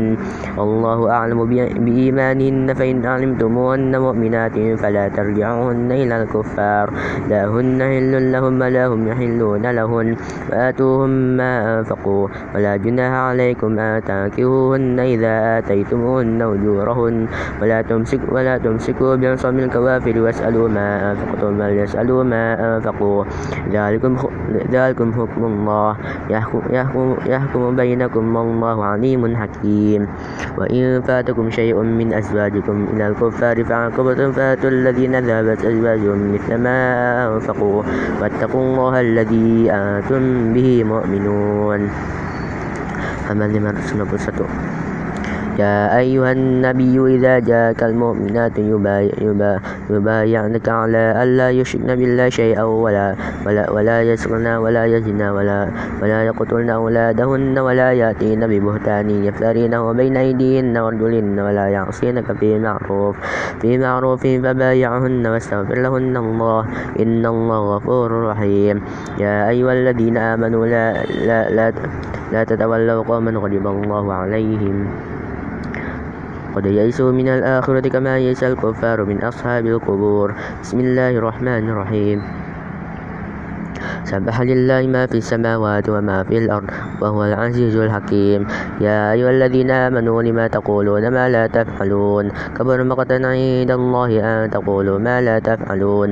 الله 0.60 1.00
أعلم 1.12 1.40
بإيمانهن 1.86 2.68
فإن 2.74 3.06
علمتموهن 3.06 3.94
مؤمنات 3.96 4.56
فلا 4.76 5.08
ترجعوهن 5.08 5.92
إلى 5.92 6.16
الكفار. 6.24 6.88
لا 7.32 7.48
هن 7.48 7.80
حل 7.80 8.32
لهم 8.32 8.54
ولا 8.62 8.84
هم 8.92 9.08
يحلون 9.08 9.64
لهن. 9.72 10.08
وآتوهم 10.52 11.12
ما 11.40 11.80
أنفقوا. 11.80 12.28
ولا 12.56 12.76
جناح 12.76 13.14
عليكم 13.32 13.80
أن 13.80 14.04
تنكحوهن 14.04 15.00
إذا 15.00 15.34
آتيتموهن 15.64 16.42
أجورهن. 16.42 17.16
ولا 17.62 17.80
تمسك 17.82 18.20
ولا 18.28 18.58
تمسكوا 18.58 19.16
بعصم 19.16 19.56
الكوافر 19.60 20.16
واسألوا 20.20 20.68
ما 20.68 21.12
أنفقتم 21.12 21.60
وليسألوا 21.60 22.24
ما 22.24 22.44
أنفقوا. 22.76 23.24
ذلكم 23.72 24.09
ذلكم 24.18 24.30
ذلكم 24.72 25.14
حكم 25.14 25.44
الله. 25.46 25.96
يحكم, 26.30 26.62
يحكم, 26.70 27.16
يحكم 27.26 27.76
بينكم 27.76 28.36
والله 28.36 28.86
عليم 28.86 29.36
حكيم. 29.38 30.08
وإن 30.58 31.02
فاتكم 31.02 31.50
شيء 31.50 31.76
من 31.82 32.14
أزواجكم 32.14 32.88
إلى 32.94 33.08
الكفار 33.08 33.64
فعاقبتم 33.64 34.32
فأتوا 34.32 34.70
الذين 34.70 35.20
ذهبت 35.20 35.66
أزواجهم 35.66 36.34
مثل 36.34 36.58
ما 36.58 36.80
أنفقوا. 37.36 37.84
واتقوا 38.22 38.62
الله 38.62 39.02
الذي 39.02 39.72
أنتم 39.72 40.54
به 40.54 40.84
مؤمنون. 40.84 41.82
أمل 43.32 43.52
من 43.62 43.78
رسول 43.78 44.89
يا 45.60 45.98
أيها 45.98 46.32
النبي 46.32 46.96
إذا 47.16 47.40
جاءك 47.40 47.84
المؤمنات 47.84 48.56
يبايعنك 49.90 50.70
على 50.70 51.04
ألا 51.24 51.48
يشركن 51.50 51.96
بالله 52.00 52.30
شيئا 52.30 52.64
ولا 52.64 53.16
ولا 53.46 53.64
ولا 53.72 53.98
يسرن 54.02 54.48
ولا 54.48 54.84
يزن 54.86 55.22
ولا 55.22 55.68
ولا 56.02 56.20
يقتلن 56.24 56.70
أولادهن 56.70 57.60
ولا 57.60 57.90
يأتين 57.92 58.42
ببهتان 58.48 59.10
يفترينه 59.10 59.84
بين 59.94 60.18
أيديهن 60.18 60.78
وأرجلهن 60.78 61.40
ولا 61.40 61.66
يعصينك 61.68 62.32
في 62.40 62.60
معروف 62.60 63.16
في 63.62 63.78
معروف 63.78 64.22
فبايعهن 64.24 65.28
واستغفر 65.28 65.76
لهن 65.76 66.18
الله 66.18 66.66
إن 67.00 67.26
الله 67.26 67.76
غفور 67.76 68.10
رحيم. 68.32 68.82
يا 69.20 69.50
أيها 69.50 69.74
الذين 69.74 70.18
آمنوا 70.18 70.64
لا 70.68 71.04
لا 71.04 71.40
لا, 71.52 71.74
لا 72.32 72.42
تتولوا 72.44 73.04
قوما 73.04 73.32
غضب 73.32 73.68
الله 73.68 74.14
عليهم. 74.14 74.88
قد 76.60 76.68
يئسوا 76.68 77.12
من 77.16 77.28
الآخرة 77.28 77.88
كما 77.88 78.20
يئس 78.20 78.44
الكفار 78.44 79.08
من 79.08 79.24
أصحاب 79.24 79.64
القبور. 79.66 80.36
بسم 80.60 80.80
الله 80.80 81.12
الرحمن 81.16 81.64
الرحيم. 81.72 82.20
سبح 84.04 84.36
لله 84.42 84.82
ما 84.92 85.08
في 85.08 85.24
السماوات 85.24 85.88
وما 85.90 86.28
في 86.28 86.36
الأرض 86.44 86.68
وهو 87.00 87.24
العزيز 87.32 87.76
الحكيم. 87.80 88.44
يا 88.84 89.16
أيها 89.16 89.32
الذين 89.32 89.72
آمنوا 89.72 90.24
لما 90.24 90.48
تقولون 90.52 91.08
ما 91.08 91.32
لا 91.32 91.48
تفعلون؟ 91.48 92.26
كبر 92.60 92.84
مقتا 92.84 93.18
عند 93.24 93.72
الله 93.72 94.12
أن 94.20 94.52
تقولوا 94.52 95.00
ما 95.00 95.24
لا 95.24 95.40
تفعلون. 95.40 96.10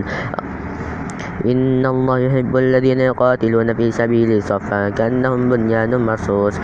إن 1.43 1.85
الله 1.85 2.17
يحب 2.19 2.57
الذين 2.57 2.99
يقاتلون 2.99 3.67
في 3.73 3.91
سبيله 3.91 4.39
صفا 4.39 4.95
كأنهم 4.95 5.49
بنيان 5.49 5.91
مرصوص. 5.91 6.55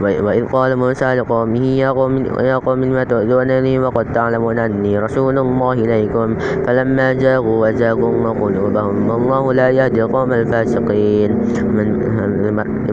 وإذ 0.00 0.44
قال 0.46 0.76
موسى 0.76 1.14
لقومه 1.14 1.64
يا 1.64 1.90
قوم 1.90 2.26
يا 2.40 2.56
قوم 2.56 2.84
لم 2.84 3.02
تؤذونني 3.02 3.78
وقد 3.78 4.12
تعلمون 4.12 4.58
أني 4.58 4.98
رسول 4.98 5.38
الله 5.38 5.72
إليكم. 5.72 6.36
فلما 6.66 7.12
جاءوا 7.12 7.68
وزاغوا 7.68 8.30
قلوبهم 8.30 9.10
والله 9.10 9.52
لا 9.52 9.70
يهدي 9.70 10.02
القوم 10.02 10.32
الفاسقين. 10.32 11.30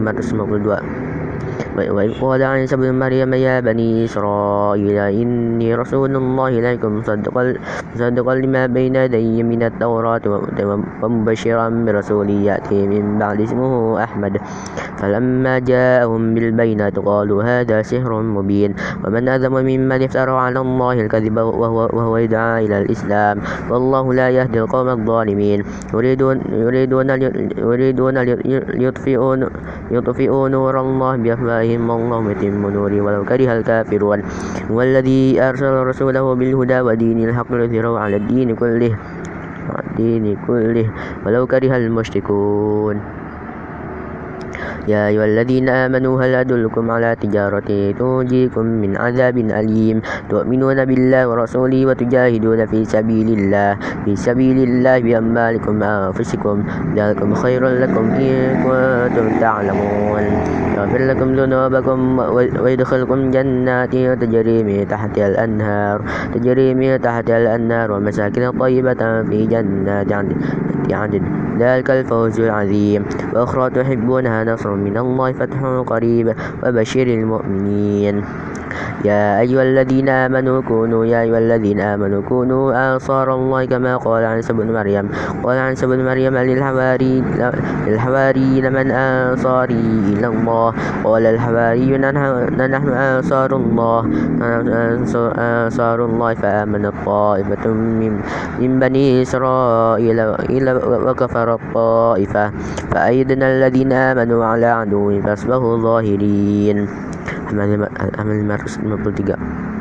من 0.00 0.14
اسمه 0.18 0.54
وإذ 1.88 2.20
قال 2.20 2.42
عيسى 2.42 2.74
ابن 2.74 2.98
مريم 2.98 3.34
يا 3.34 3.60
بني 3.60 4.04
إسرائيل 4.04 4.98
إني 4.98 5.74
رسول 5.74 6.16
الله 6.16 6.48
إليكم 6.48 6.98
مصدقا 6.98 7.54
مصدقا 7.94 8.34
لما 8.34 8.66
بين 8.66 8.96
يدي 8.96 9.42
من 9.42 9.62
التوراة 9.62 10.20
ومبشرا 11.02 11.68
برسول 11.86 12.30
يأتي 12.30 12.86
من 12.86 13.18
بعد 13.18 13.40
اسمه 13.40 14.04
أحمد. 14.04 14.34
فلما 14.98 15.58
جاءهم 15.58 16.34
بالبينات 16.34 16.98
قالوا 16.98 17.42
هذا 17.42 17.82
سحر 17.82 18.12
مبين. 18.22 18.74
ومن 19.04 19.28
أذم 19.28 19.54
ممن 19.54 20.02
افترى 20.02 20.30
على 20.30 20.60
الله 20.60 21.00
الكذب 21.00 21.36
وهو, 21.36 21.78
وهو 21.92 22.16
يدعى 22.16 22.66
إلى 22.66 22.76
الإسلام. 22.78 23.40
والله 23.70 24.04
لا 24.14 24.28
يهدي 24.30 24.60
القوم 24.60 24.88
الظالمين. 24.88 25.64
يريدون 25.94 26.36
يريدون 26.52 27.08
يريدون 27.58 28.14
ليطفئوا 28.18 29.36
يطفئوا 29.90 30.48
نور 30.48 30.74
الله 30.80 31.16
بأفواههم. 31.16 31.69
والله 31.78 32.20
متم 32.20 32.70
نوره 32.70 33.00
ولو 33.00 33.22
كره 33.24 33.52
الكافرون. 33.58 34.22
والذي 34.70 35.42
أرسل 35.42 35.74
رسوله 35.86 36.34
بالهدى 36.34 36.80
ودين 36.80 37.28
الحق 37.28 37.52
ليظهره 37.52 37.98
على 37.98 38.16
الدين 38.16 38.54
كله. 38.54 38.96
الدين 39.78 40.36
كله. 40.46 40.86
ولو 41.26 41.46
كره 41.46 41.76
المشركون. 41.76 42.96
يا 44.88 45.08
أيها 45.08 45.24
الذين 45.24 45.68
آمنوا 45.68 46.22
هل 46.22 46.34
أدلكم 46.34 46.90
على 46.90 47.16
تجارة 47.20 47.92
تنجيكم 47.98 48.64
من 48.64 48.96
عذاب 48.96 49.36
أليم؟ 49.36 50.00
تؤمنون 50.30 50.84
بالله 50.84 51.28
ورسوله 51.28 51.86
وتجاهدون 51.86 52.66
في 52.66 52.84
سبيل 52.84 53.28
الله. 53.38 53.76
في 54.04 54.16
سبيل 54.16 54.58
الله 54.68 54.98
بأموالكم 55.00 55.74
وأنفسكم. 55.82 56.56
ذلكم 56.96 57.34
خير 57.34 57.62
لكم 57.68 58.04
إن 58.10 58.64
كنتم 58.64 59.26
تعلمون. 59.40 60.24
يغفر 60.76 61.00
لكم 61.06 61.28
ذنوبكم 61.34 61.98
ويدخلكم 62.62 63.30
جنات 63.30 63.92
تجري 63.92 64.58
من 64.64 64.88
تحتها 64.88 65.26
الأنهار. 65.28 66.02
تجري 66.34 66.74
من 66.74 67.00
تحتها 67.00 67.38
الأنهار 67.38 67.92
ومساكن 67.92 68.50
طيبة 68.50 69.22
في 69.28 69.46
جنات 69.46 70.12
عدن. 70.92 71.22
ذلك 71.60 71.90
الفوز 71.90 72.40
العظيم. 72.40 73.04
وأخرى 73.34 73.70
تحبونها 73.70 74.44
نصر 74.44 74.69
من 74.76 74.96
الله 74.98 75.32
فتح 75.32 75.58
قريب 75.86 76.26
وبشر 76.62 77.06
المؤمنين. 77.06 78.24
يا 79.04 79.40
أيها 79.40 79.62
الذين 79.62 80.08
آمنوا 80.08 80.62
كونوا 80.62 81.06
يا 81.06 81.24
أيها 81.24 81.38
الذين 81.38 81.80
آمنوا 81.80 82.22
كونوا 82.28 82.92
أنصار 82.92 83.34
الله 83.34 83.64
كما 83.64 83.96
قال 83.96 84.24
عيسى 84.24 84.52
بن 84.52 84.68
مريم. 84.72 85.08
قال 85.42 85.58
عيسى 85.58 85.86
بن 85.86 86.04
مريم 86.04 86.36
للحواري 86.36 87.24
للحواريين 87.88 88.66
من 88.72 88.86
أنصاري 88.90 89.84
إلى 90.12 90.26
الله. 90.26 90.68
قال 91.04 91.24
الحواريون 91.26 92.02
نحن 92.70 92.88
أنصار 92.92 93.50
الله. 93.56 94.00
أنصار 95.64 95.98
الله 96.04 96.30
فآمنت 96.34 96.94
طائفة 97.06 97.64
من, 97.72 98.12
من 98.60 98.70
بني 98.78 99.22
إسرائيل 99.22 100.18
وكفر 101.08 101.48
الطائفة. 101.54 102.44
فأيدنا 102.92 103.46
الذين 103.56 103.92
آمنوا 103.92 104.44
على 104.44 104.59
عدوهم 104.66 105.22
فأصبحوا 105.22 105.78
ظاهرين. 105.78 106.88
amal 107.50 108.56
553 108.56 109.79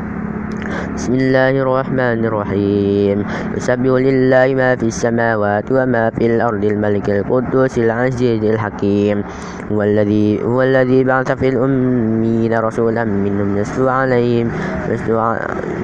بسم 0.99 1.15
الله 1.15 1.63
الرحمن 1.63 2.19
الرحيم. 2.27 3.17
يسبح 3.55 3.91
لله 4.03 4.47
ما 4.59 4.75
في 4.75 4.91
السماوات 4.91 5.71
وما 5.71 6.11
في 6.11 6.27
الأرض 6.27 6.63
الملك 6.63 7.07
القدوس 7.09 7.79
العزيز 7.79 8.43
الحكيم. 8.43 9.23
هو 9.71 9.79
الذي 9.83 10.43
هو 10.43 10.59
الذي 10.61 11.03
بعث 11.07 11.31
في 11.39 11.55
الأمين 11.55 12.51
رسولا 12.51 13.03
منهم 13.07 13.57
يتلو 13.57 13.87
عليهم 13.87 14.51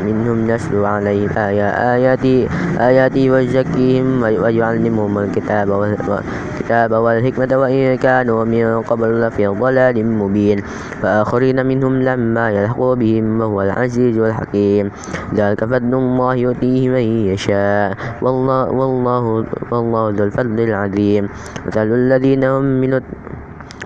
منهم 0.03 0.49
يتلو 0.49 0.83
عليهم 0.85 1.29
آياتي 1.37 2.49
آياتي 2.79 3.23
ويزكيهم 3.31 4.21
ويعلمهم 4.23 5.13
الكتاب 5.17 5.69
والكتاب 5.69 6.91
والحكمة 6.91 7.51
وإن 7.57 7.95
كانوا 7.97 8.43
من 8.43 8.81
قبل 8.81 9.09
لفي 9.21 9.47
ضلال 9.47 9.95
مبين. 10.05 10.59
وآخرين 11.03 11.65
منهم 11.65 11.93
لما 12.01 12.45
يلحقوا 12.51 12.95
بهم 12.95 13.39
وهو 13.39 13.61
العزيز 13.61 14.17
الحكيم. 14.17 14.91
ذلك 15.35 15.65
فضل 15.65 15.93
الله 15.93 16.35
يؤتيه 16.35 16.89
من 16.89 17.05
يشاء. 17.33 17.95
والله, 18.21 18.71
والله, 18.71 19.23
والله 19.71 20.03
ذو 20.09 20.23
الفضل 20.23 20.59
العظيم. 20.59 21.23
مثل 21.65 21.87
الذين 21.87 22.43
هم 22.43 22.65
من 22.81 23.01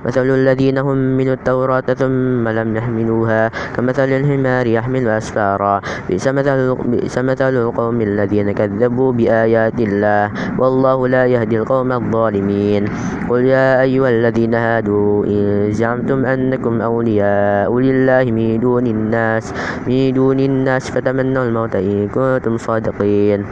مثل 0.06 0.26
الذين 0.30 0.78
هم 0.78 0.98
من 0.98 1.28
التوراة 1.32 1.88
ثم 1.98 2.48
لم 2.48 2.70
يحملوها 2.76 3.52
كمثل 3.76 4.10
الحمار 4.10 4.68
يحمل 4.68 5.08
أسفارا. 5.08 5.82
بئس 6.10 6.28
مثل, 6.28 6.76
بئس 6.86 7.18
مثل 7.18 7.54
القوم 7.56 8.02
الذين 8.02 8.52
كذبوا 8.52 9.12
بآيات 9.12 9.80
الله. 9.80 10.32
والله 10.58 11.08
لا 11.08 11.24
يهدي 11.26 11.56
القوم 11.60 11.92
الظالمين. 11.92 12.84
قل 13.30 13.42
يا 13.46 13.82
أيها 13.82 14.10
الذين 14.10 14.54
هادوا 14.56 15.26
إن 15.26 15.72
زعمتم 15.72 16.26
أنكم 16.26 16.82
أولياء 16.82 17.72
لله 17.80 18.26
من 18.32 18.60
دون 18.60 18.88
الناس 18.88 19.54
من 19.88 20.14
دون 20.14 20.40
الناس 20.40 20.92
فتمنوا 20.92 21.44
الموت 21.46 21.76
إن 21.76 22.08
كنتم 22.08 22.58
صادقين. 22.58 23.46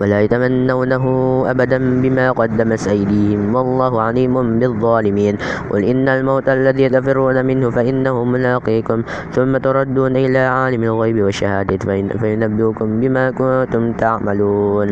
ولا 0.00 0.20
يتمنونه 0.20 1.04
أبدا 1.46 1.78
بما 1.78 2.30
قدمت 2.30 2.88
أيديهم. 2.88 3.54
والله 3.54 4.02
عليم 4.02 4.58
بالظالمين. 4.58 5.34
قل 5.70 5.82
إن 5.84 6.08
الموت 6.08 6.48
الذي 6.48 6.88
تفرون 6.88 7.46
منه 7.46 7.70
فإنه 7.70 8.24
ملاقيكم. 8.24 9.02
ثم 9.32 9.56
تردون 9.56 10.16
إلى 10.16 10.38
عالم 10.38 10.82
الغيب 10.82 11.22
والشهادة 11.22 11.82
فينبئكم 12.20 12.88
بما 13.00 13.30
كنتم 13.30 13.92
تعملون. 13.92 14.88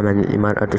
المرأة 0.00 0.72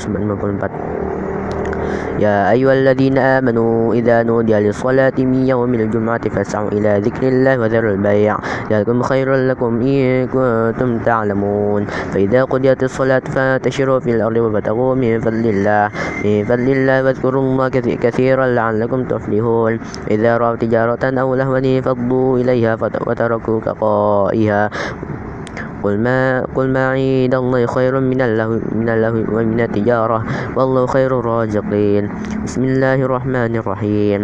يا 2.20 2.52
أيها 2.52 2.74
الذين 2.74 3.18
آمنوا 3.18 3.94
إذا 3.94 4.24
نودي 4.24 4.54
للصلاة 4.54 5.14
من 5.18 5.48
يوم 5.48 5.74
الجمعة 5.74 6.30
فاسعوا 6.30 6.72
إلى 6.72 7.00
ذكر 7.06 7.28
الله 7.28 7.60
وذروا 7.60 7.92
البيع 7.92 8.38
ذلكم 8.72 9.02
خير 9.02 9.36
لكم 9.36 9.82
إن 9.82 10.28
كنتم 10.28 11.00
تعلمون 11.00 11.86
فإذا 11.86 12.44
قضيت 12.44 12.84
الصلاة 12.84 13.20
فانتشروا 13.20 14.00
في 14.00 14.12
الأرض 14.12 14.38
وابتغوا 14.38 14.96
من 14.96 15.20
فضل 15.20 15.46
الله 15.46 15.90
من 16.26 16.46
فضل 16.46 16.70
الله 16.70 17.04
واذكروا 17.04 17.42
الله 17.42 17.70
كثيرا 17.70 18.46
لعلكم 18.48 19.04
تفلحون 19.04 19.80
إذا 20.12 20.38
رأوا 20.38 20.56
تجارة 20.56 21.04
أو 21.22 21.36
لهوا 21.36 21.82
فضوا 21.82 22.38
إليها 22.40 22.78
وتركوك 23.08 23.70
قائها 23.70 24.70
قل 25.88 25.98
ما 26.04 26.44
قل 26.56 26.68
ما 26.68 26.92
عند 26.92 27.32
الله 27.32 27.66
خير 27.66 27.94
من 28.00 28.20
اللهو 28.20 28.60
من 28.76 28.88
اللهو 28.92 29.40
ومن 29.40 29.60
التجارة 29.60 30.20
والله 30.60 30.84
خير 30.86 31.12
الرازقين. 31.20 32.04
بسم 32.44 32.62
الله 32.64 33.00
الرحمن 33.08 33.56
الرحيم. 33.56 34.22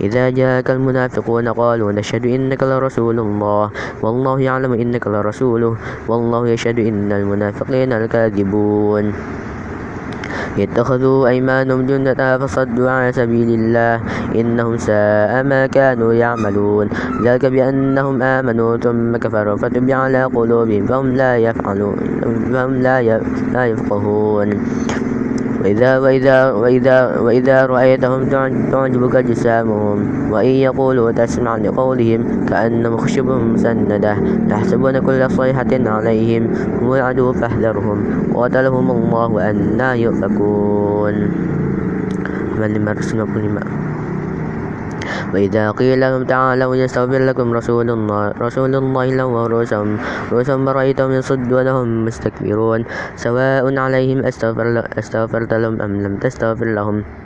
إذا 0.00 0.24
جاءك 0.30 0.70
المنافقون 0.70 1.46
قالوا 1.48 1.92
نشهد 1.92 2.26
إنك 2.26 2.62
لرسول 2.62 3.16
الله 3.20 3.70
والله 4.02 4.40
يعلم 4.40 4.72
إنك 4.72 5.06
لرسوله 5.06 5.72
والله 6.10 6.42
يشهد 6.48 6.78
إن 6.82 7.12
المنافقين 7.12 7.92
الكاذبون. 7.92 9.04
اتخذوا 10.58 11.28
أيمانهم 11.28 11.86
جنة 11.86 12.38
فصدوا 12.38 12.90
عن 12.90 13.12
سبيل 13.12 13.48
الله. 13.60 14.00
إنهم 14.34 14.76
ساء 14.76 15.42
ما 15.42 15.66
كانوا 15.66 16.12
يعملون. 16.12 16.86
ذلك 17.24 17.46
بأنهم 17.46 18.22
آمنوا 18.22 18.76
ثم 18.76 19.16
كفروا 19.16 19.56
فتبع 19.56 19.94
على 19.94 20.24
قلوبهم 20.24 20.86
فهم 20.86 21.08
لا 21.12 21.36
يفعلون 21.38 21.96
فهم 22.52 22.72
لا 23.52 23.64
يفقهون. 23.66 24.48
وإذا, 25.64 25.98
وإذا, 25.98 26.52
وإذا, 26.52 27.18
وإذا 27.20 27.66
رأيتهم 27.66 28.28
تعجبك 28.72 29.16
جسامهم. 29.16 30.30
وإن 30.32 30.46
يقولوا 30.46 31.12
تسمع 31.12 31.56
لقولهم 31.56 32.46
كأنهم 32.46 32.96
خشب 32.96 33.26
مسندة 33.26 34.16
يحسبون 34.48 34.98
كل 34.98 35.30
صيحة 35.30 35.72
عليهم 35.72 36.42
هم 36.80 36.92
العدو 36.92 37.32
فاحذرهم. 37.32 37.98
قاتلهم 38.34 38.90
الله 38.90 39.50
أنا 39.50 39.94
يؤفكون. 39.94 41.14
من 42.60 43.93
وإذا 45.34 45.70
قيل 45.70 46.00
لهم 46.00 46.24
تعالوا 46.24 46.76
يستغفر 46.76 47.18
لكم 47.26 47.46
رسول 47.52 47.90
الله 47.90 48.38
رسول 48.38 48.74
الله 48.74 49.06
لو 49.18 49.46
رؤوسهم 49.46 49.98
رؤوسهم 50.32 50.68
رأيتهم 50.68 51.10
يصدون 51.12 51.66
وهم 51.68 52.04
مستكبرون. 52.04 52.80
سواء 53.16 53.64
عليهم 53.78 54.18
أستغفرت 54.98 55.52
لهم 55.54 55.82
أم 55.82 55.92
لم 56.02 56.14
تستغفر 56.22 56.66
لهم. 56.78 57.23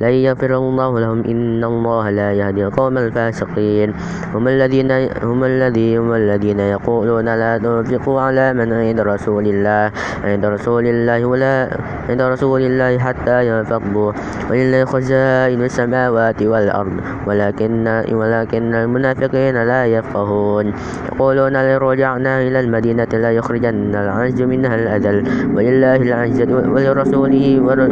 لن 0.00 0.12
يغفر 0.26 0.56
الله 0.56 1.00
لهم. 1.00 1.18
إن 1.24 1.64
الله 1.64 2.10
لا 2.10 2.32
يهدي 2.32 2.64
القوم 2.64 2.98
الفاسقين. 2.98 3.88
هم 4.34 4.48
الذين 4.48 4.90
هم 5.22 5.44
الذين 5.44 5.98
هم 5.98 6.12
الذين 6.12 6.60
يقولون 6.60 7.24
لا 7.24 7.58
تنفقوا 7.58 8.20
على 8.20 8.52
من 8.54 8.72
عند 8.72 9.00
رسول 9.00 9.44
الله. 9.46 9.90
عند 10.24 10.44
رسول 10.46 10.84
الله 10.86 11.24
ولا 11.24 11.68
عند 12.08 12.22
رسول 12.22 12.60
الله 12.62 12.98
حتى 12.98 13.36
ينفضوا 13.48 14.12
ولله 14.50 14.84
خزائن 14.84 15.60
السماوات 15.64 16.42
والأرض. 16.42 16.96
ولكن 17.26 18.02
ولكن 18.12 18.74
المنافقين 18.74 19.56
لا 19.62 19.86
يفقهون. 19.86 20.72
يقولون 21.12 21.52
لئن 21.52 21.76
رجعنا 21.76 22.32
إلى 22.42 22.60
المدينة 22.60 23.08
لا 23.12 23.30
يخرجن 23.32 23.94
العز 23.94 24.42
منها 24.42 24.74
الأذل. 24.74 25.18
ولله 25.54 25.96
العزة 25.96 26.50
ولرسوله 26.74 27.46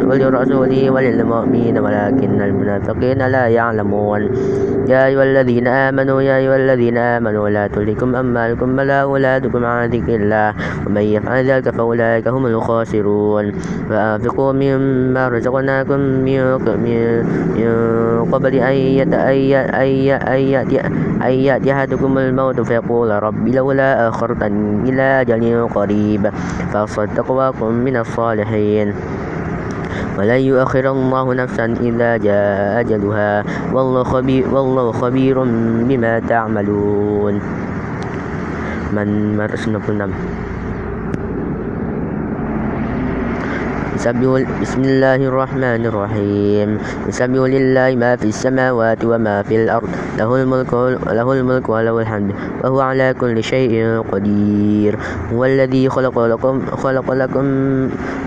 ولرسوله 0.09 0.89
وللمؤمنين 0.89 1.75
ولكن 1.99 2.41
المنافقين 2.41 3.27
لا 3.27 3.47
يعلمون. 3.47 4.21
يا 4.87 5.05
أيها 5.05 5.23
الذين 5.23 5.67
آمنوا 5.67 6.21
يا 6.21 6.37
أيها 6.37 6.55
الذين 6.55 6.97
آمنوا 6.97 7.49
لا 7.49 7.67
تلهكم 7.67 8.15
أموالكم 8.15 8.79
ولا 8.79 9.01
أولادكم 9.01 9.65
عن 9.65 9.89
ذكر 9.89 10.15
الله 10.15 10.53
ومن 10.87 11.01
يفعل 11.01 11.45
ذلك 11.45 11.69
فأولئك 11.69 12.27
هم 12.27 12.45
الخاسرون. 12.45 13.51
فأنفقوا 13.89 14.51
مما 14.53 15.27
رزقناكم 15.27 15.99
من 15.99 16.41
قبل 18.31 18.53
أن 18.55 18.75
يأتي 21.27 21.71
أحدكم 21.73 22.17
الموت 22.17 22.61
فيقول 22.61 23.23
رب 23.23 23.47
لولا 23.47 24.07
أخرتني 24.07 24.89
إلى 24.89 25.21
أجل 25.21 25.67
قريب 25.75 26.29
فأصدق 26.71 27.31
وأكن 27.31 27.73
من 27.83 27.97
الصالحين. 27.97 28.93
ولن 30.19 30.41
يؤخر 30.51 30.91
الله 30.91 31.33
نفسا 31.33 31.65
إذا 31.79 32.17
جاء 32.17 32.79
أجلها. 32.83 33.43
والله 33.71 34.03
خبير, 34.03 34.43
والله 34.51 34.91
خبير 34.91 35.43
بما 35.87 36.19
تعملون. 36.19 37.39
من 38.91 39.37
مرسنا 39.39 39.79
بسم 43.99 44.79
الله 44.79 45.27
الرحمن 45.27 45.83
الرحيم. 45.91 46.69
يسبح 47.11 47.43
لله 47.51 47.99
ما 47.99 48.15
في 48.15 48.31
السماوات 48.31 49.03
وما 49.03 49.43
في 49.43 49.67
الأرض. 49.67 49.91
له 50.15 50.29
الملك 50.39 50.71
له 51.03 51.27
الملك 51.27 51.67
وله 51.67 51.99
الحمد. 51.99 52.31
وهو 52.63 52.79
على 52.79 53.11
كل 53.19 53.43
شيء 53.43 53.99
قدير. 54.07 54.95
هو 55.35 55.45
الذي 55.45 55.91
خلق 55.91 56.15
لكم 56.15 56.55
خلق 56.79 57.07
لكم 57.11 57.45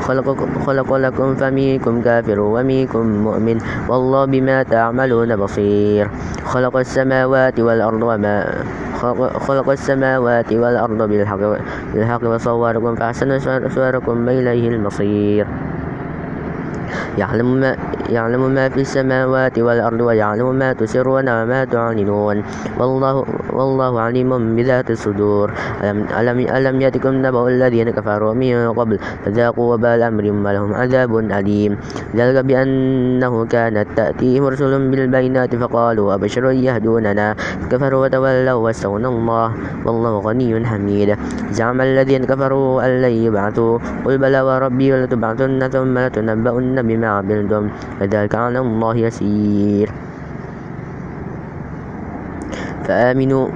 خلق, 0.04 0.28
خلق 0.66 0.90
لكم 0.92 1.28
فمنكم 1.40 1.94
كافر 2.04 2.40
ومنكم 2.40 3.04
مؤمن. 3.24 3.56
والله 3.88 4.24
بما 4.24 4.62
تعملون 4.68 5.36
بصير. 5.36 6.04
خلق 6.44 6.76
السماوات 6.76 7.56
والأرض 7.60 8.02
وما 8.02 8.36
خلق 9.38 9.68
السماوات 9.68 10.52
والأرض 10.52 11.08
بالحق, 11.08 12.24
وصوركم 12.24 12.94
فأحسن 12.94 13.38
صوركم 13.68 14.26
وإليه 14.26 14.68
المصير. 14.68 15.46
يعلم 17.18 17.60
ما, 17.60 17.76
يعلم 18.08 18.42
ما 18.54 18.68
في 18.68 18.80
السماوات 18.80 19.58
والأرض 19.58 20.00
ويعلم 20.00 20.48
ما 20.54 20.72
تسرون 20.72 21.28
وما 21.28 21.64
تعلنون. 21.64 22.36
والله, 22.78 23.14
والله 23.52 24.00
عليم 24.00 24.56
بذات 24.56 24.90
الصدور. 24.90 25.52
ألم, 25.84 25.98
ألم, 26.18 26.38
ألم 26.56 26.80
يأتكم 26.80 27.14
نبأ 27.26 27.48
الذين 27.48 27.90
كفروا 27.90 28.34
من 28.34 28.72
قبل 28.72 28.96
فذاقوا 29.24 29.74
وبال 29.74 30.02
أمرهم 30.02 30.44
ولهم 30.44 30.70
عذاب 30.74 31.12
أليم. 31.18 31.72
ذلك 32.16 32.44
بأنه 32.44 33.44
كانت 33.44 33.86
تأتيهم 33.96 34.44
رسل 34.46 34.72
بالبينات 34.90 35.56
فقالوا 35.56 36.14
أبشر 36.14 36.44
يهدوننا. 36.50 37.36
كفروا 37.70 38.00
وتولوا 38.06 38.58
واستغنى 38.64 39.08
الله. 39.08 39.48
والله 39.86 40.12
غني 40.18 40.66
حميد. 40.66 41.10
زعم 41.50 41.80
الذين 41.80 42.24
كفروا 42.24 42.86
أن 42.86 42.92
لن 43.02 43.14
يبعثوا. 43.26 43.78
قل 44.04 44.18
بلى 44.18 44.40
وربي 44.40 44.88
لتبعثن 44.92 45.60
ثم 45.68 45.98
لتنبؤن 45.98 46.76
بما 46.82 47.01
عملتم؟ 47.04 47.68
فذلك 48.00 48.34
على 48.34 48.58
الله 48.58 48.96
يسير. 48.96 49.90
فآمنوا. 52.84 53.48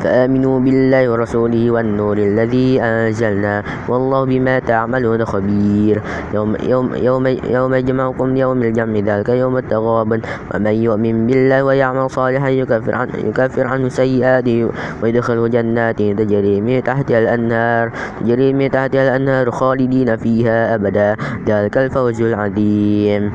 فآمنوا 0.00 0.60
بالله 0.60 1.02
ورسوله 1.10 1.70
والنور 1.70 2.16
الذي 2.18 2.82
أنزلنا. 2.82 3.62
والله 3.88 4.24
بما 4.24 4.58
تعملون 4.58 5.24
خبير. 5.24 5.96
يوم, 6.34 6.56
يوم, 6.62 6.88
يوم, 6.94 7.26
يوم 7.26 7.74
يجمعكم 7.74 8.36
يوم 8.36 8.62
الجمع 8.62 8.96
ذلك 8.98 9.28
يوم 9.28 9.56
التغابن 9.56 10.20
ومن 10.54 10.74
يؤمن 10.74 11.26
بالله 11.26 11.64
ويعمل 11.64 12.10
صالحا 12.10 12.48
يكفر, 12.48 12.94
عن 12.94 13.08
يكفر 13.24 13.66
عنه 13.66 13.88
سيئاته 13.88 14.68
ويدخله 15.02 15.48
جنات 15.48 15.98
تجري 15.98 16.60
من 16.60 16.82
تحتها 16.82 17.18
الأنهار 17.18 17.90
تجري 18.20 18.52
من 18.52 18.70
تحتها 18.70 19.02
الأنهار 19.08 19.50
خالدين 19.50 20.16
فيها 20.16 20.74
أبدا. 20.74 21.16
ذلك 21.46 21.78
الفوز 21.78 22.22
العظيم. 22.22 23.32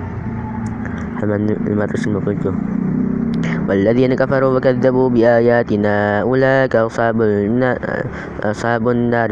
المدرسة 1.67 2.11
المفجر 2.11 2.53
والذين 3.67 4.15
كفروا 4.15 4.57
وكذبوا 4.57 5.09
بآياتنا 5.09 6.21
أولئك 6.21 6.75
أصحاب 6.75 7.17
أصحاب 8.43 8.83
النار 8.89 9.31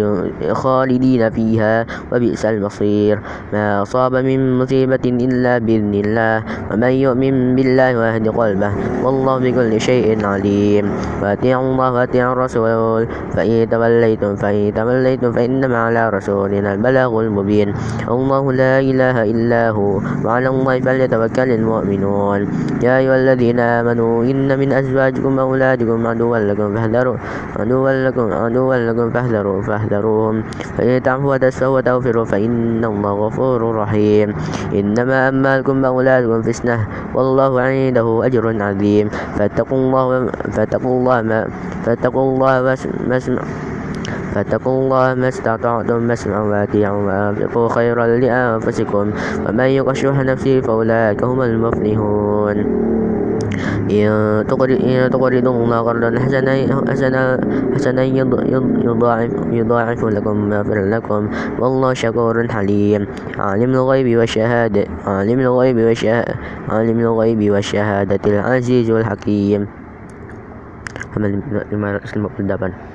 خالدين 0.52 1.30
فيها 1.30 1.86
وبئس 2.12 2.46
المصير. 2.46 3.20
ما 3.54 3.82
أصاب 3.82 4.16
من 4.16 4.60
مصيبة 4.60 5.06
إلا 5.06 5.58
بإذن 5.58 5.94
الله. 5.94 6.38
ومن 6.72 6.94
يؤمن 7.06 7.56
بالله 7.56 7.90
ويهد 8.00 8.28
قلبه 8.28 8.72
والله 9.04 9.36
بكل 9.40 9.72
شيء 9.82 10.26
عليم. 10.26 10.86
وأطيعوا 11.24 11.64
الله 11.72 11.92
وأطيعوا 11.92 12.34
الرسول. 12.34 13.08
فإن 13.36 13.70
توليتم 13.70 14.36
فإن 14.36 14.74
توليتم 14.76 15.32
فإنما 15.32 15.78
على 15.78 16.10
رسولنا 16.10 16.74
البلاغ 16.74 17.12
المبين. 17.22 17.74
الله 18.10 18.44
لا 18.54 18.80
إله 18.80 19.18
إلا 19.24 19.64
هو. 19.70 20.02
وعلى 20.26 20.48
الله 20.48 20.76
فليتوكل 20.80 21.50
المؤمنون. 21.52 22.40
يا 22.84 22.98
أيها 22.98 23.16
الذين 23.16 23.60
آمنوا 23.60 24.25
إن 24.32 24.60
من 24.60 24.70
أزواجكم 24.74 25.38
وأولادكم 25.38 26.08
عدوا 26.08 26.38
لكم 26.38 26.76
فاحذروا 26.76 27.18
عدوا 27.60 27.92
لكم 28.10 28.28
عدوا 28.34 28.76
لكم 28.76 29.08
فاحذروا 29.12 29.62
فاحذروهم. 29.62 30.36
فإن 30.78 31.04
تعفوا 31.04 31.34
وتسفوا 31.36 31.78
وتغفروا 31.78 32.26
فإن 32.26 32.86
الله 32.86 33.14
غفور 33.14 33.60
رحيم. 33.76 34.34
إنما 34.74 35.30
أمالكم 35.30 35.76
وأولادكم 35.84 36.42
فتنة. 36.42 36.78
والله 37.14 37.52
عنده 37.62 38.08
أجر 38.26 38.46
عظيم. 38.64 39.06
فاتقوا 39.38 39.78
الله 39.78 40.06
فاتقوا 40.52 40.94
الله 41.00 41.18
ما 41.22 41.40
فاتقوا 41.86 42.26
الله 42.34 42.54
واسمع 42.64 43.42
فاتقوا 44.36 44.82
الله 44.82 45.14
ما 45.14 45.28
استطعتم 45.28 46.10
واسمعوا 46.10 46.52
واتيعوا 46.52 47.04
وأنفقوا 47.08 47.70
خيرا 47.70 48.08
لأنفسكم 48.08 49.12
ومن 49.48 49.64
يوق 49.64 49.94
شح 49.94 50.18
نفسه 50.20 50.62
فأولئك 50.62 51.24
هم 51.24 51.42
المفلحون 51.42 52.58
إن 53.92 54.44
تقرضوا 55.12 55.64
الله 55.64 55.80
قرضا 55.82 56.20
حسنا 56.20 56.52
حسنا 56.92 57.40
حسنا 57.76 58.04
يضاعف 58.04 59.32
يضاعف 59.52 60.04
لكم 60.04 60.52
ويغفر 60.52 60.80
لكم 60.86 61.30
والله 61.60 61.94
شكور 61.94 62.48
حليم 62.48 63.08
عالم 63.40 63.70
الغيب 63.70 64.18
والشهادة 64.20 64.86
عالم 65.06 65.40
الغيب 65.40 65.78
والشهادة 65.78 66.36
عالم 66.70 67.00
الغيب 67.00 67.52
والشهادة 67.52 68.20
العزيز 68.28 68.90
الحكيم. 68.90 69.68
Amal 71.16 72.00
558 72.04 72.95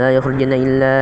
ولا 0.00 0.16
يخرجن 0.16 0.52
إلا 0.52 0.94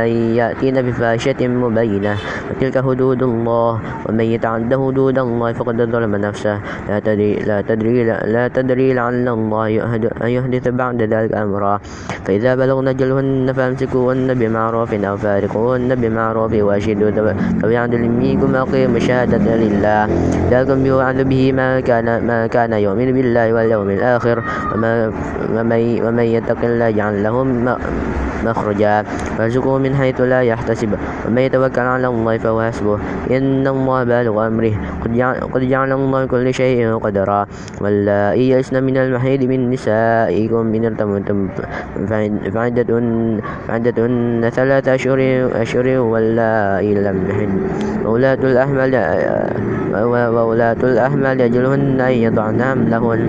أن 0.00 0.08
يأتين 0.40 0.76
بفاحشة 0.80 1.40
مبينة. 1.44 2.16
وتلك 2.48 2.76
حدود 2.80 3.20
الله. 3.22 3.72
ومن 4.08 4.26
يتعد 4.32 4.72
حدود 4.72 5.18
الله 5.18 5.52
فقد 5.52 5.76
ظلم 5.92 6.16
نفسه. 6.16 6.56
لا 6.88 6.96
تدري 7.04 7.44
لا 7.44 7.60
تدري 7.60 8.04
لا 8.08 8.48
تدري 8.48 8.96
لعل 8.96 9.28
الله 9.28 9.68
يحدث 10.24 10.64
بعد 10.72 10.98
ذلك 11.02 11.32
أمرا. 11.36 11.74
فإذا 12.24 12.54
بلغن 12.56 12.88
أجلهن 12.88 13.52
فأمسكوهن 13.52 14.28
بمعروف 14.40 14.90
أو 14.94 15.16
فارقوهن 15.16 15.90
بمعروف 16.00 16.52
وأشهدوا 16.52 17.10
ذوي 17.60 17.76
عدل 17.76 18.02
منكم 18.08 18.48
وأقيموا 18.56 18.96
الشهادة 18.96 19.46
لله. 19.56 20.00
ذلكم 20.48 20.78
يوعد 20.86 21.18
به 21.28 21.52
ما 21.52 21.80
كان 21.80 22.08
ما 22.24 22.46
كان 22.46 22.72
يؤمن 22.72 23.08
بالله 23.12 23.52
واليوم 23.52 23.88
الآخر. 23.90 24.36
وما 24.72 25.12
ومن, 25.50 25.80
ومن 26.04 26.26
يتق 26.36 26.60
الله 26.64 26.88
يجعل 26.88 27.22
له 27.22 27.36
مخرجا. 28.44 29.04
وارزقه 29.38 29.78
من 29.78 29.92
حيث 29.94 30.20
لا 30.20 30.40
يحتسب. 30.42 30.90
ومن 31.26 31.42
يتوكل 31.42 31.80
على 31.80 32.06
الله 32.06 32.38
فهو 32.38 32.60
حسبه. 32.62 32.98
إن 33.30 33.66
الله 33.66 34.04
بالغ 34.04 34.46
أمره. 34.46 34.74
قد 35.52 35.62
جعل 35.62 35.90
الله 35.92 36.20
كل 36.26 36.46
شيء 36.54 36.98
قدرا. 36.98 37.46
واللائي 37.80 38.50
يئسن 38.50 38.82
من 38.82 38.96
المحيض 38.96 39.42
من 39.44 39.70
نسائكم 39.70 40.74
إن 40.74 40.84
ارتبتم 40.84 41.38
فعدتهن 43.68 44.50
ثلاثة 44.52 44.94
أشهر 44.94 45.20
أشهر 45.62 45.86
واللائي 45.98 46.94
لم 46.94 47.16
يحد 47.30 47.50
وولاة 48.04 48.40
الأحمل 48.44 48.92
وولاة 50.36 50.80
الأحمل 50.82 51.40
يجلهن 51.40 52.00
أن 52.00 52.12
يضعن 52.12 52.62
حملهن 52.62 53.22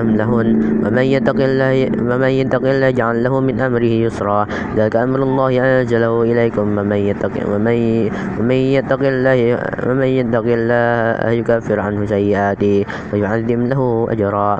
أم 0.00 0.06
لهن. 0.16 0.48
ومن 0.86 1.02
يتق 1.02 1.38
الله 1.38 1.90
ومن 1.98 2.28
يتق 2.28 2.64
الله 2.64 2.86
يجعل 2.86 3.24
له 3.24 3.40
من 3.40 3.60
أمره 3.60 3.94
يسرا. 4.06 4.46
ذلك 4.76 4.96
أمر 4.96 5.22
الله 5.22 5.50
أنزله 5.60 6.22
إليكم. 6.22 6.66
ومن 6.78 6.96
يتق 6.96 7.34
ومن 7.48 8.58
يتق 8.76 9.02
الله 9.02 9.38
ومن 9.86 10.06
يتق 10.06 10.46
الله 10.46 11.30
يكفر 11.30 11.80
عنه 11.80 12.00
سيئاته 12.06 12.84
ويعظم 13.12 13.60
له 13.66 14.06
أجرا. 14.10 14.50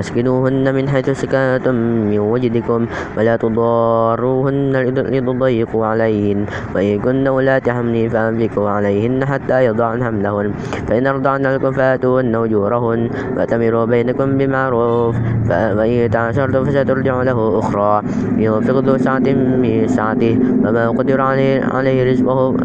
أسكنوهن 0.00 0.74
من 0.74 0.88
حيث 0.88 1.10
سكنتم 1.10 1.74
من 2.10 2.18
وجدكم 2.18 2.86
ولا 3.18 3.36
تضاروهن 3.36 4.72
لتضيقوا 5.12 5.86
عليهن. 5.86 6.46
وإن 6.74 6.98
كن 7.00 7.26
أولات 7.26 7.70
حمل 7.70 8.10
فأنفقوا 8.10 8.70
عليهن 8.70 9.24
حتى 9.24 9.64
يضعن 9.64 10.04
حملهن. 10.04 10.52
فإن 10.88 11.06
أرضعن 11.06 11.42
لكم 11.46 11.72
فآتوهن 11.72 12.34
أجورهن 12.34 13.10
وأتمروا 13.36 13.84
بينكم 13.84 14.38
بمعروف. 14.38 15.16
فإن 15.48 16.10
تعشرتم 16.10 16.64
فسترجع 16.64 17.22
له 17.22 17.58
أخرى. 17.58 18.02
ينفق 18.36 18.76
ذو 18.78 18.96
سعة 18.98 19.28
من 19.62 19.88
سعته. 19.88 20.38
وما 20.64 20.88
قدر 20.88 21.20
عليه, 21.20 21.64
عليه 21.64 22.10
رزقه 22.10 22.56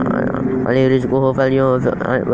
عليه 0.66 0.96
رزقه 0.96 1.34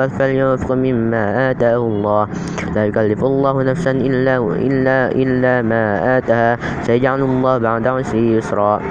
فلينفق 0.08 0.72
مما 0.72 1.52
آتاه 1.52 1.78
الله. 1.78 2.28
لا 2.76 2.86
يكلف 2.86 3.24
الله 3.24 3.64
نفسا 3.64 3.92
إلا 3.92 4.38
إلا 4.38 5.12
إلا 5.12 5.62
ما 5.62 6.18
آتها 6.18 6.58
سيجعل 6.84 7.22
الله 7.22 7.58
بعد 7.58 7.88
عسر 7.88 8.18
يسرا. 8.18 8.82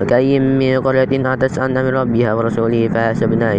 وكأي 0.00 0.40
من 0.40 0.80
قرية 0.80 1.28
عتت 1.28 1.58
عن 1.58 1.76
أمر 1.76 1.92
ربها 1.92 2.34
ورسوله 2.34 2.88
فحسبنا 2.88 3.58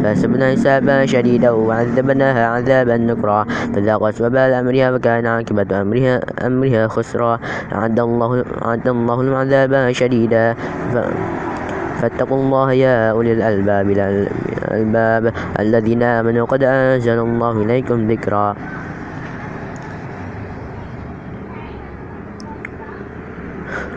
فحسبنا 0.00 0.52
حسابا 0.52 1.06
شديدا 1.06 1.50
وعذبناها 1.50 2.46
عذابا 2.46 2.96
نكرا. 2.96 3.44
فذاقت 3.74 4.20
وبال 4.20 4.52
أمرها 4.64 4.90
وكان 4.90 5.26
عاقبة 5.26 5.80
أمرها 5.80 6.20
أمرها 6.46 6.88
خسرا. 6.88 7.38
أعد 7.72 8.00
الله 8.00 8.44
أعد 8.64 8.88
الله 8.88 9.20
العذاب 9.20 9.92
شديدا. 9.92 10.56
فاتقوا 12.00 12.42
الله 12.42 12.72
يا 12.72 13.10
أولي 13.10 13.32
الألباب 13.32 13.90
الذين 15.60 16.02
آمنوا 16.02 16.46
قد 16.46 16.62
أنزل 16.62 17.18
الله 17.18 17.62
إليكم 17.62 18.12
ذكرا. 18.12 18.56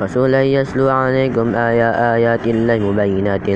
رسولا 0.04 0.44
يسلو 0.44 0.90
عليكم 0.90 1.56
آيات 1.56 2.44
الله 2.48 2.80
مبينات 2.92 3.48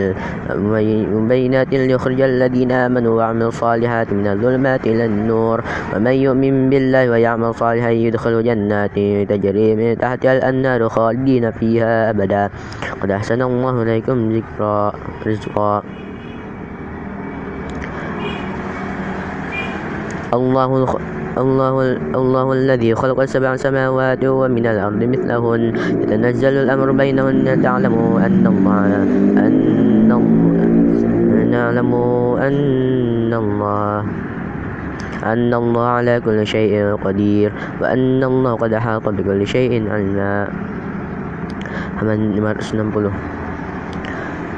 مبينات 1.17 1.69
ليخرج 1.73 2.21
الذين 2.21 2.71
آمنوا 2.71 3.13
وعملوا 3.17 3.47
الصالحات 3.47 4.13
من 4.13 4.27
الظلمات 4.27 4.87
إلى 4.87 5.05
النور 5.05 5.63
ومن 5.95 6.11
يؤمن 6.11 6.69
بالله 6.69 7.09
ويعمل 7.11 7.53
صالحا 7.53 7.89
يدخل 7.89 8.43
جنات 8.43 8.95
تجري 9.29 9.75
من 9.75 9.97
تحتها 9.97 10.33
الأنهار 10.37 10.89
خالدين 10.89 11.51
فيها 11.51 12.09
أبدا. 12.09 12.49
قد 13.01 13.11
أحسن 13.11 13.41
الله 13.41 13.81
إليكم 13.83 14.17
ذكرا 14.31 14.91
رزقا. 15.27 15.83
الله 20.33 20.69
الله, 21.37 21.97
الله 22.15 22.53
الذي 22.53 22.95
خلق 22.95 23.25
سبع 23.25 23.55
سماوات 23.55 24.25
ومن 24.25 24.65
الأرض 24.65 25.03
مثلهن 25.03 25.73
يتنزل 26.01 26.53
الأمر 26.53 26.91
بينهن 26.91 27.61
تعلموا 27.61 28.25
أن 28.25 28.47
الله 28.47 28.85
أن 29.45 29.57
نعلموا 31.51 32.47
أن 32.47 33.33
الله 33.33 34.05
أن 35.23 35.53
الله 35.53 35.85
على 35.85 36.21
كل 36.25 36.47
شيء 36.47 36.95
قدير 36.95 37.51
وأن 37.81 38.23
الله 38.23 38.53
قد 38.55 38.73
أحاط 38.73 39.09
بكل 39.09 39.47
شيء 39.47 39.89
علما 39.91 40.47
حمد 41.97 42.39
560 42.39 43.13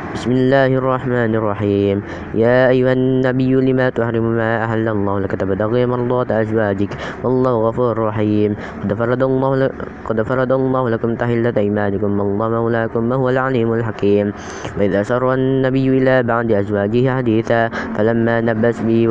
بسم 0.10 0.32
الله 0.32 0.82
الرحمن 0.82 1.32
الرحيم. 1.38 1.98
يا 2.34 2.74
أيها 2.74 2.94
النبي 2.94 3.54
لما 3.54 3.94
تحرم 3.94 4.26
ما 4.42 4.66
أهل 4.66 4.88
الله 4.90 5.16
لك 5.20 5.34
تبتغي 5.38 5.86
مرضات 5.86 6.32
أزواجك. 6.32 6.90
والله 7.24 7.54
غفور 7.70 7.94
رحيم. 8.10 8.52
قد 8.82 8.90
فرض 8.94 9.22
الله 9.24 9.70
قد 10.10 10.18
فرض 10.22 10.52
الله 10.52 10.84
لكم 10.90 11.10
تحلة 11.16 11.54
أيمانكم. 11.58 12.10
والله 12.20 12.48
مولاكم 12.50 13.02
وهو 13.12 13.30
العليم 13.30 13.70
الحكيم. 13.74 14.34
وإذا 14.82 15.04
سر 15.04 15.34
النبي 15.34 15.88
إلى 16.02 16.24
بعد 16.24 16.52
أزواجه 16.52 17.04
حديثا 17.18 17.70
فلما 17.94 18.42
نبس 18.42 18.82
به 18.82 19.02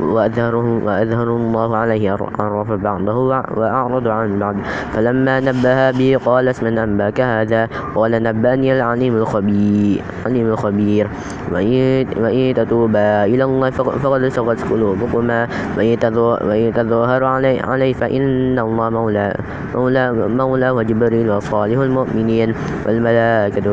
وأظهره 0.00 0.66
وأظهر 0.86 1.28
الله 1.36 1.68
عليه 1.76 2.04
عرف 2.38 2.70
بعضه 2.72 3.18
وأعرض 3.58 4.06
عن 4.08 4.38
بعض. 4.38 4.56
فلما 4.94 5.34
نبه 5.40 5.90
به 5.98 6.10
قال 6.24 6.48
اسم 6.48 6.66
أنباك 6.66 7.20
هذا؟ 7.20 7.62
قال 7.94 8.12
نبأني 8.22 8.68
العليم 8.78 9.14
الخبير. 9.16 10.02
العليم 10.28 10.52
الخبير. 10.52 11.06
وإن 11.52 12.54
تتوبا 12.54 13.24
إلى 13.24 13.44
الله 13.44 13.70
فقد 13.70 14.28
سقت 14.28 14.60
قلوبكما. 14.68 15.48
وإن 15.76 16.72
تظاهر 16.76 17.24
عليه 17.24 17.92
فإن 17.92 18.58
الله 18.58 18.90
مولى 18.90 19.28
مولى, 19.74 20.12
مولى 20.12 20.70
وجبريل 20.70 21.30
وصالح 21.30 21.78
المؤمنين 21.78 22.54
والملائكة 22.86 23.66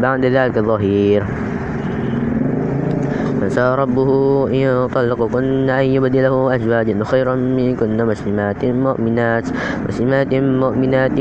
بعد 0.00 0.24
ذلك 0.24 0.58
ظهير 0.58 1.24
عسى 3.46 3.74
ربه 3.78 4.10
إن 4.50 4.88
طلقكن 4.94 5.70
أن 5.70 5.84
يبدله 5.84 6.54
أزواجا 6.54 7.04
خيرا 7.04 7.34
منكن 7.34 8.06
مسلمات 8.06 8.64
مؤمنات 8.64 9.46
مسلمات 9.88 10.34
مؤمنات 10.34 11.18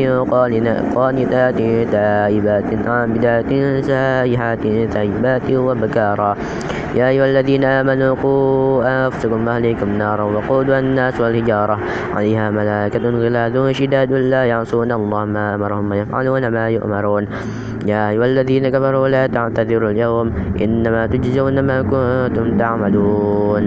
قانتات 0.95 1.57
تائبات 1.91 2.69
عابدات 2.87 3.51
سائحات 3.85 4.63
ثيبات 4.93 5.47
وبكارا. 5.51 6.31
يا 6.95 7.09
أيها 7.09 7.25
الذين 7.25 7.63
آمنوا 7.63 8.15
قوا 8.23 9.05
أنفسكم 9.05 9.47
وأهليكم 9.47 9.89
نارا 9.97 10.23
وقودها 10.23 10.79
الناس 10.79 11.21
والحجارة. 11.21 11.79
عليها 12.15 12.51
ملائكة 12.51 13.03
غلاظ 13.09 13.55
شداد 13.71 14.11
لا 14.11 14.43
يعصون 14.45 14.91
الله 14.91 15.25
ما 15.25 15.55
أمرهم 15.55 15.91
ويفعلون 15.91 16.47
ما 16.47 16.69
يؤمرون. 16.69 17.27
يا 17.85 18.09
أيها 18.09 18.25
الذين 18.25 18.69
كفروا 18.69 19.07
لا 19.07 19.27
تعتذروا 19.27 19.89
اليوم 19.89 20.27
إنما 20.61 21.07
تجزون 21.07 21.59
ما 21.59 21.81
كنتم 21.81 22.57
تعملون. 22.57 23.63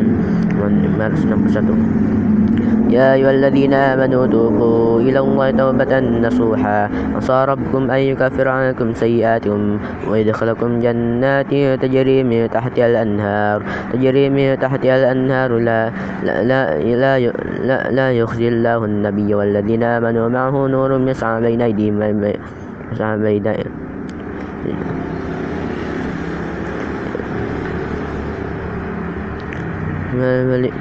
يا 2.91 3.15
أيها 3.15 3.31
الذين 3.31 3.75
آمنوا 3.75 4.27
توبوا 4.27 5.01
إلى 5.01 5.19
الله 5.19 5.51
توبة 5.51 5.93
نصوحا. 6.01 6.91
عسى 7.17 7.45
ربكم 7.49 7.91
أن 7.91 8.01
يكفر 8.11 8.49
عنكم 8.49 8.89
سيئاتكم 8.95 9.79
ويدخلكم 10.11 10.71
جنات 10.81 11.53
تجري 11.83 12.19
من 12.25 12.51
تحتها 12.51 12.87
الأنهار. 12.87 13.63
تجري 13.93 14.31
من 14.31 14.59
تحتها 14.59 14.97
الأنهار 14.97 15.51
لا 15.59 15.93
لا 16.25 16.43
لا, 16.43 16.61
لا, 16.81 17.13
لا, 17.69 17.79
لا 17.91 18.07
يخزي 18.13 18.49
الله 18.49 18.85
النبي 18.85 19.35
والذين 19.35 19.83
آمنوا 19.83 20.29
معه 20.29 20.67
نور 20.67 20.91
يسعى 21.09 21.41
بين 21.41 21.61
أيديهم 21.63 22.03
يسعى 22.93 23.19
بين 23.19 23.47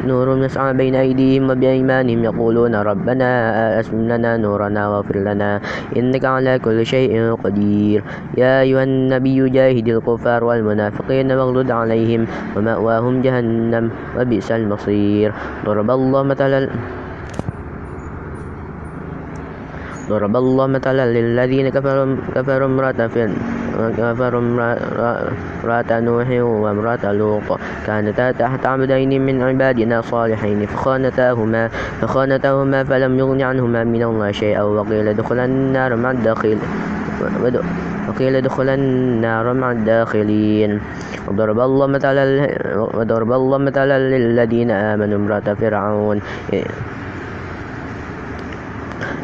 نور 0.08 0.28
يسعى 0.46 0.74
بين 0.74 0.96
أيديهم 0.96 1.50
وبأيمانهم 1.50 2.24
يقولون 2.24 2.74
ربنا 2.76 3.30
أسلم 3.80 4.08
لنا 4.08 4.38
نورنا 4.38 4.82
واغفر 4.90 5.18
لنا 5.18 5.62
إنك 5.98 6.26
على 6.26 6.60
كل 6.60 6.86
شيء 6.86 7.36
قدير. 7.44 8.04
يا 8.38 8.62
أيها 8.62 8.84
النبي 8.84 9.50
جاهد 9.50 9.88
الكفار 9.88 10.44
والمنافقين 10.44 11.32
واغلد 11.32 11.72
عليهم 11.72 12.22
ومأواهم 12.56 13.22
جهنم 13.22 13.86
وبئس 14.18 14.52
المصير. 14.52 15.30
ضرب 15.66 15.90
الله 15.92 16.24
مثلا 16.24 16.70
ضرب 20.10 20.36
الله 20.36 20.68
مثلا 20.68 21.06
للذين 21.06 21.70
كفروا 21.70 22.16
كفروا 22.36 22.68
امرأة 22.68 23.00
كفروا 23.98 24.42
امرأة 24.42 25.92
نوح 26.00 26.28
وامرأة 26.30 27.12
لوط. 27.12 27.60
كانتا 27.88 28.32
تحت 28.32 28.66
عبدين 28.66 29.12
من 29.26 29.44
عبادنا 29.44 30.02
صالحين 30.02 30.66
فخانتاهما 30.66 31.68
فخانتاهما 32.02 32.84
فلم 32.84 33.20
يغن 33.20 33.42
عنهما 33.42 33.84
من 33.84 34.04
الله 34.04 34.32
شيئا 34.32 34.62
وقيل 34.62 35.08
ادخلا 35.08 35.46
النار 35.46 35.96
مع 35.96 36.12
الداخل 36.12 36.58
وقيل 38.08 38.36
ادخلا 38.36 38.74
النار 38.74 39.54
مع 39.54 39.72
الداخلين. 39.72 40.80
وضرب 41.28 41.60
الله 41.60 41.88
مثلا 41.88 42.24
وضرب 42.76 43.32
الله 43.32 43.58
مثلا 43.58 43.98
للذين 44.00 44.72
آمنوا 44.72 45.18
امرأة 45.18 45.48
فرعون. 45.54 46.22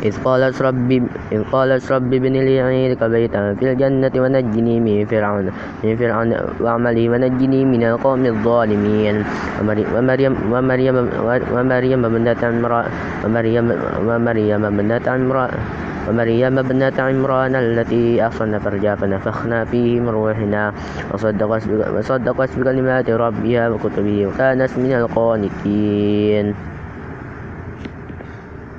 إذ 0.04 0.20
قالت 0.24 0.62
ربي 0.62 1.04
إذ 1.32 1.42
قالت 1.48 1.92
ربي 1.92 2.18
ابن 2.18 2.36
لي 2.44 2.60
عندك 2.60 3.04
بيتا 3.04 3.56
في 3.56 3.72
الجنة 3.72 4.12
ونجني 4.12 4.76
من 4.80 5.06
فرعون 5.08 5.48
من 5.84 5.96
فرعون 5.96 6.30
وعمله 6.60 7.10
ونجني 7.10 7.62
من 7.66 7.82
القوم 7.84 8.26
الظالمين. 8.26 9.16
ومريم 9.96 10.34
ومريم 10.52 10.96
ومريم 11.56 12.00
ابنة 12.06 12.42
عمران 12.44 12.88
ومريم 13.24 13.66
ومريم 14.08 14.62
ابنة 14.66 15.06
عمران 15.08 15.52
ومريم 16.10 16.54
ابنة 16.60 16.98
عمران 17.00 17.56
التي 17.56 18.28
أحصن 18.28 18.60
فرجها 18.60 18.96
فنفخنا 18.96 19.66
فيه 19.72 20.00
من 20.04 20.10
روحنا. 20.10 20.74
وصدقت 21.96 22.52
بكلمات 22.60 23.08
ربها 23.10 23.64
وكتبه 23.70 24.28
وكانت 24.28 24.72
من 24.84 24.92
القانتين. 24.92 26.73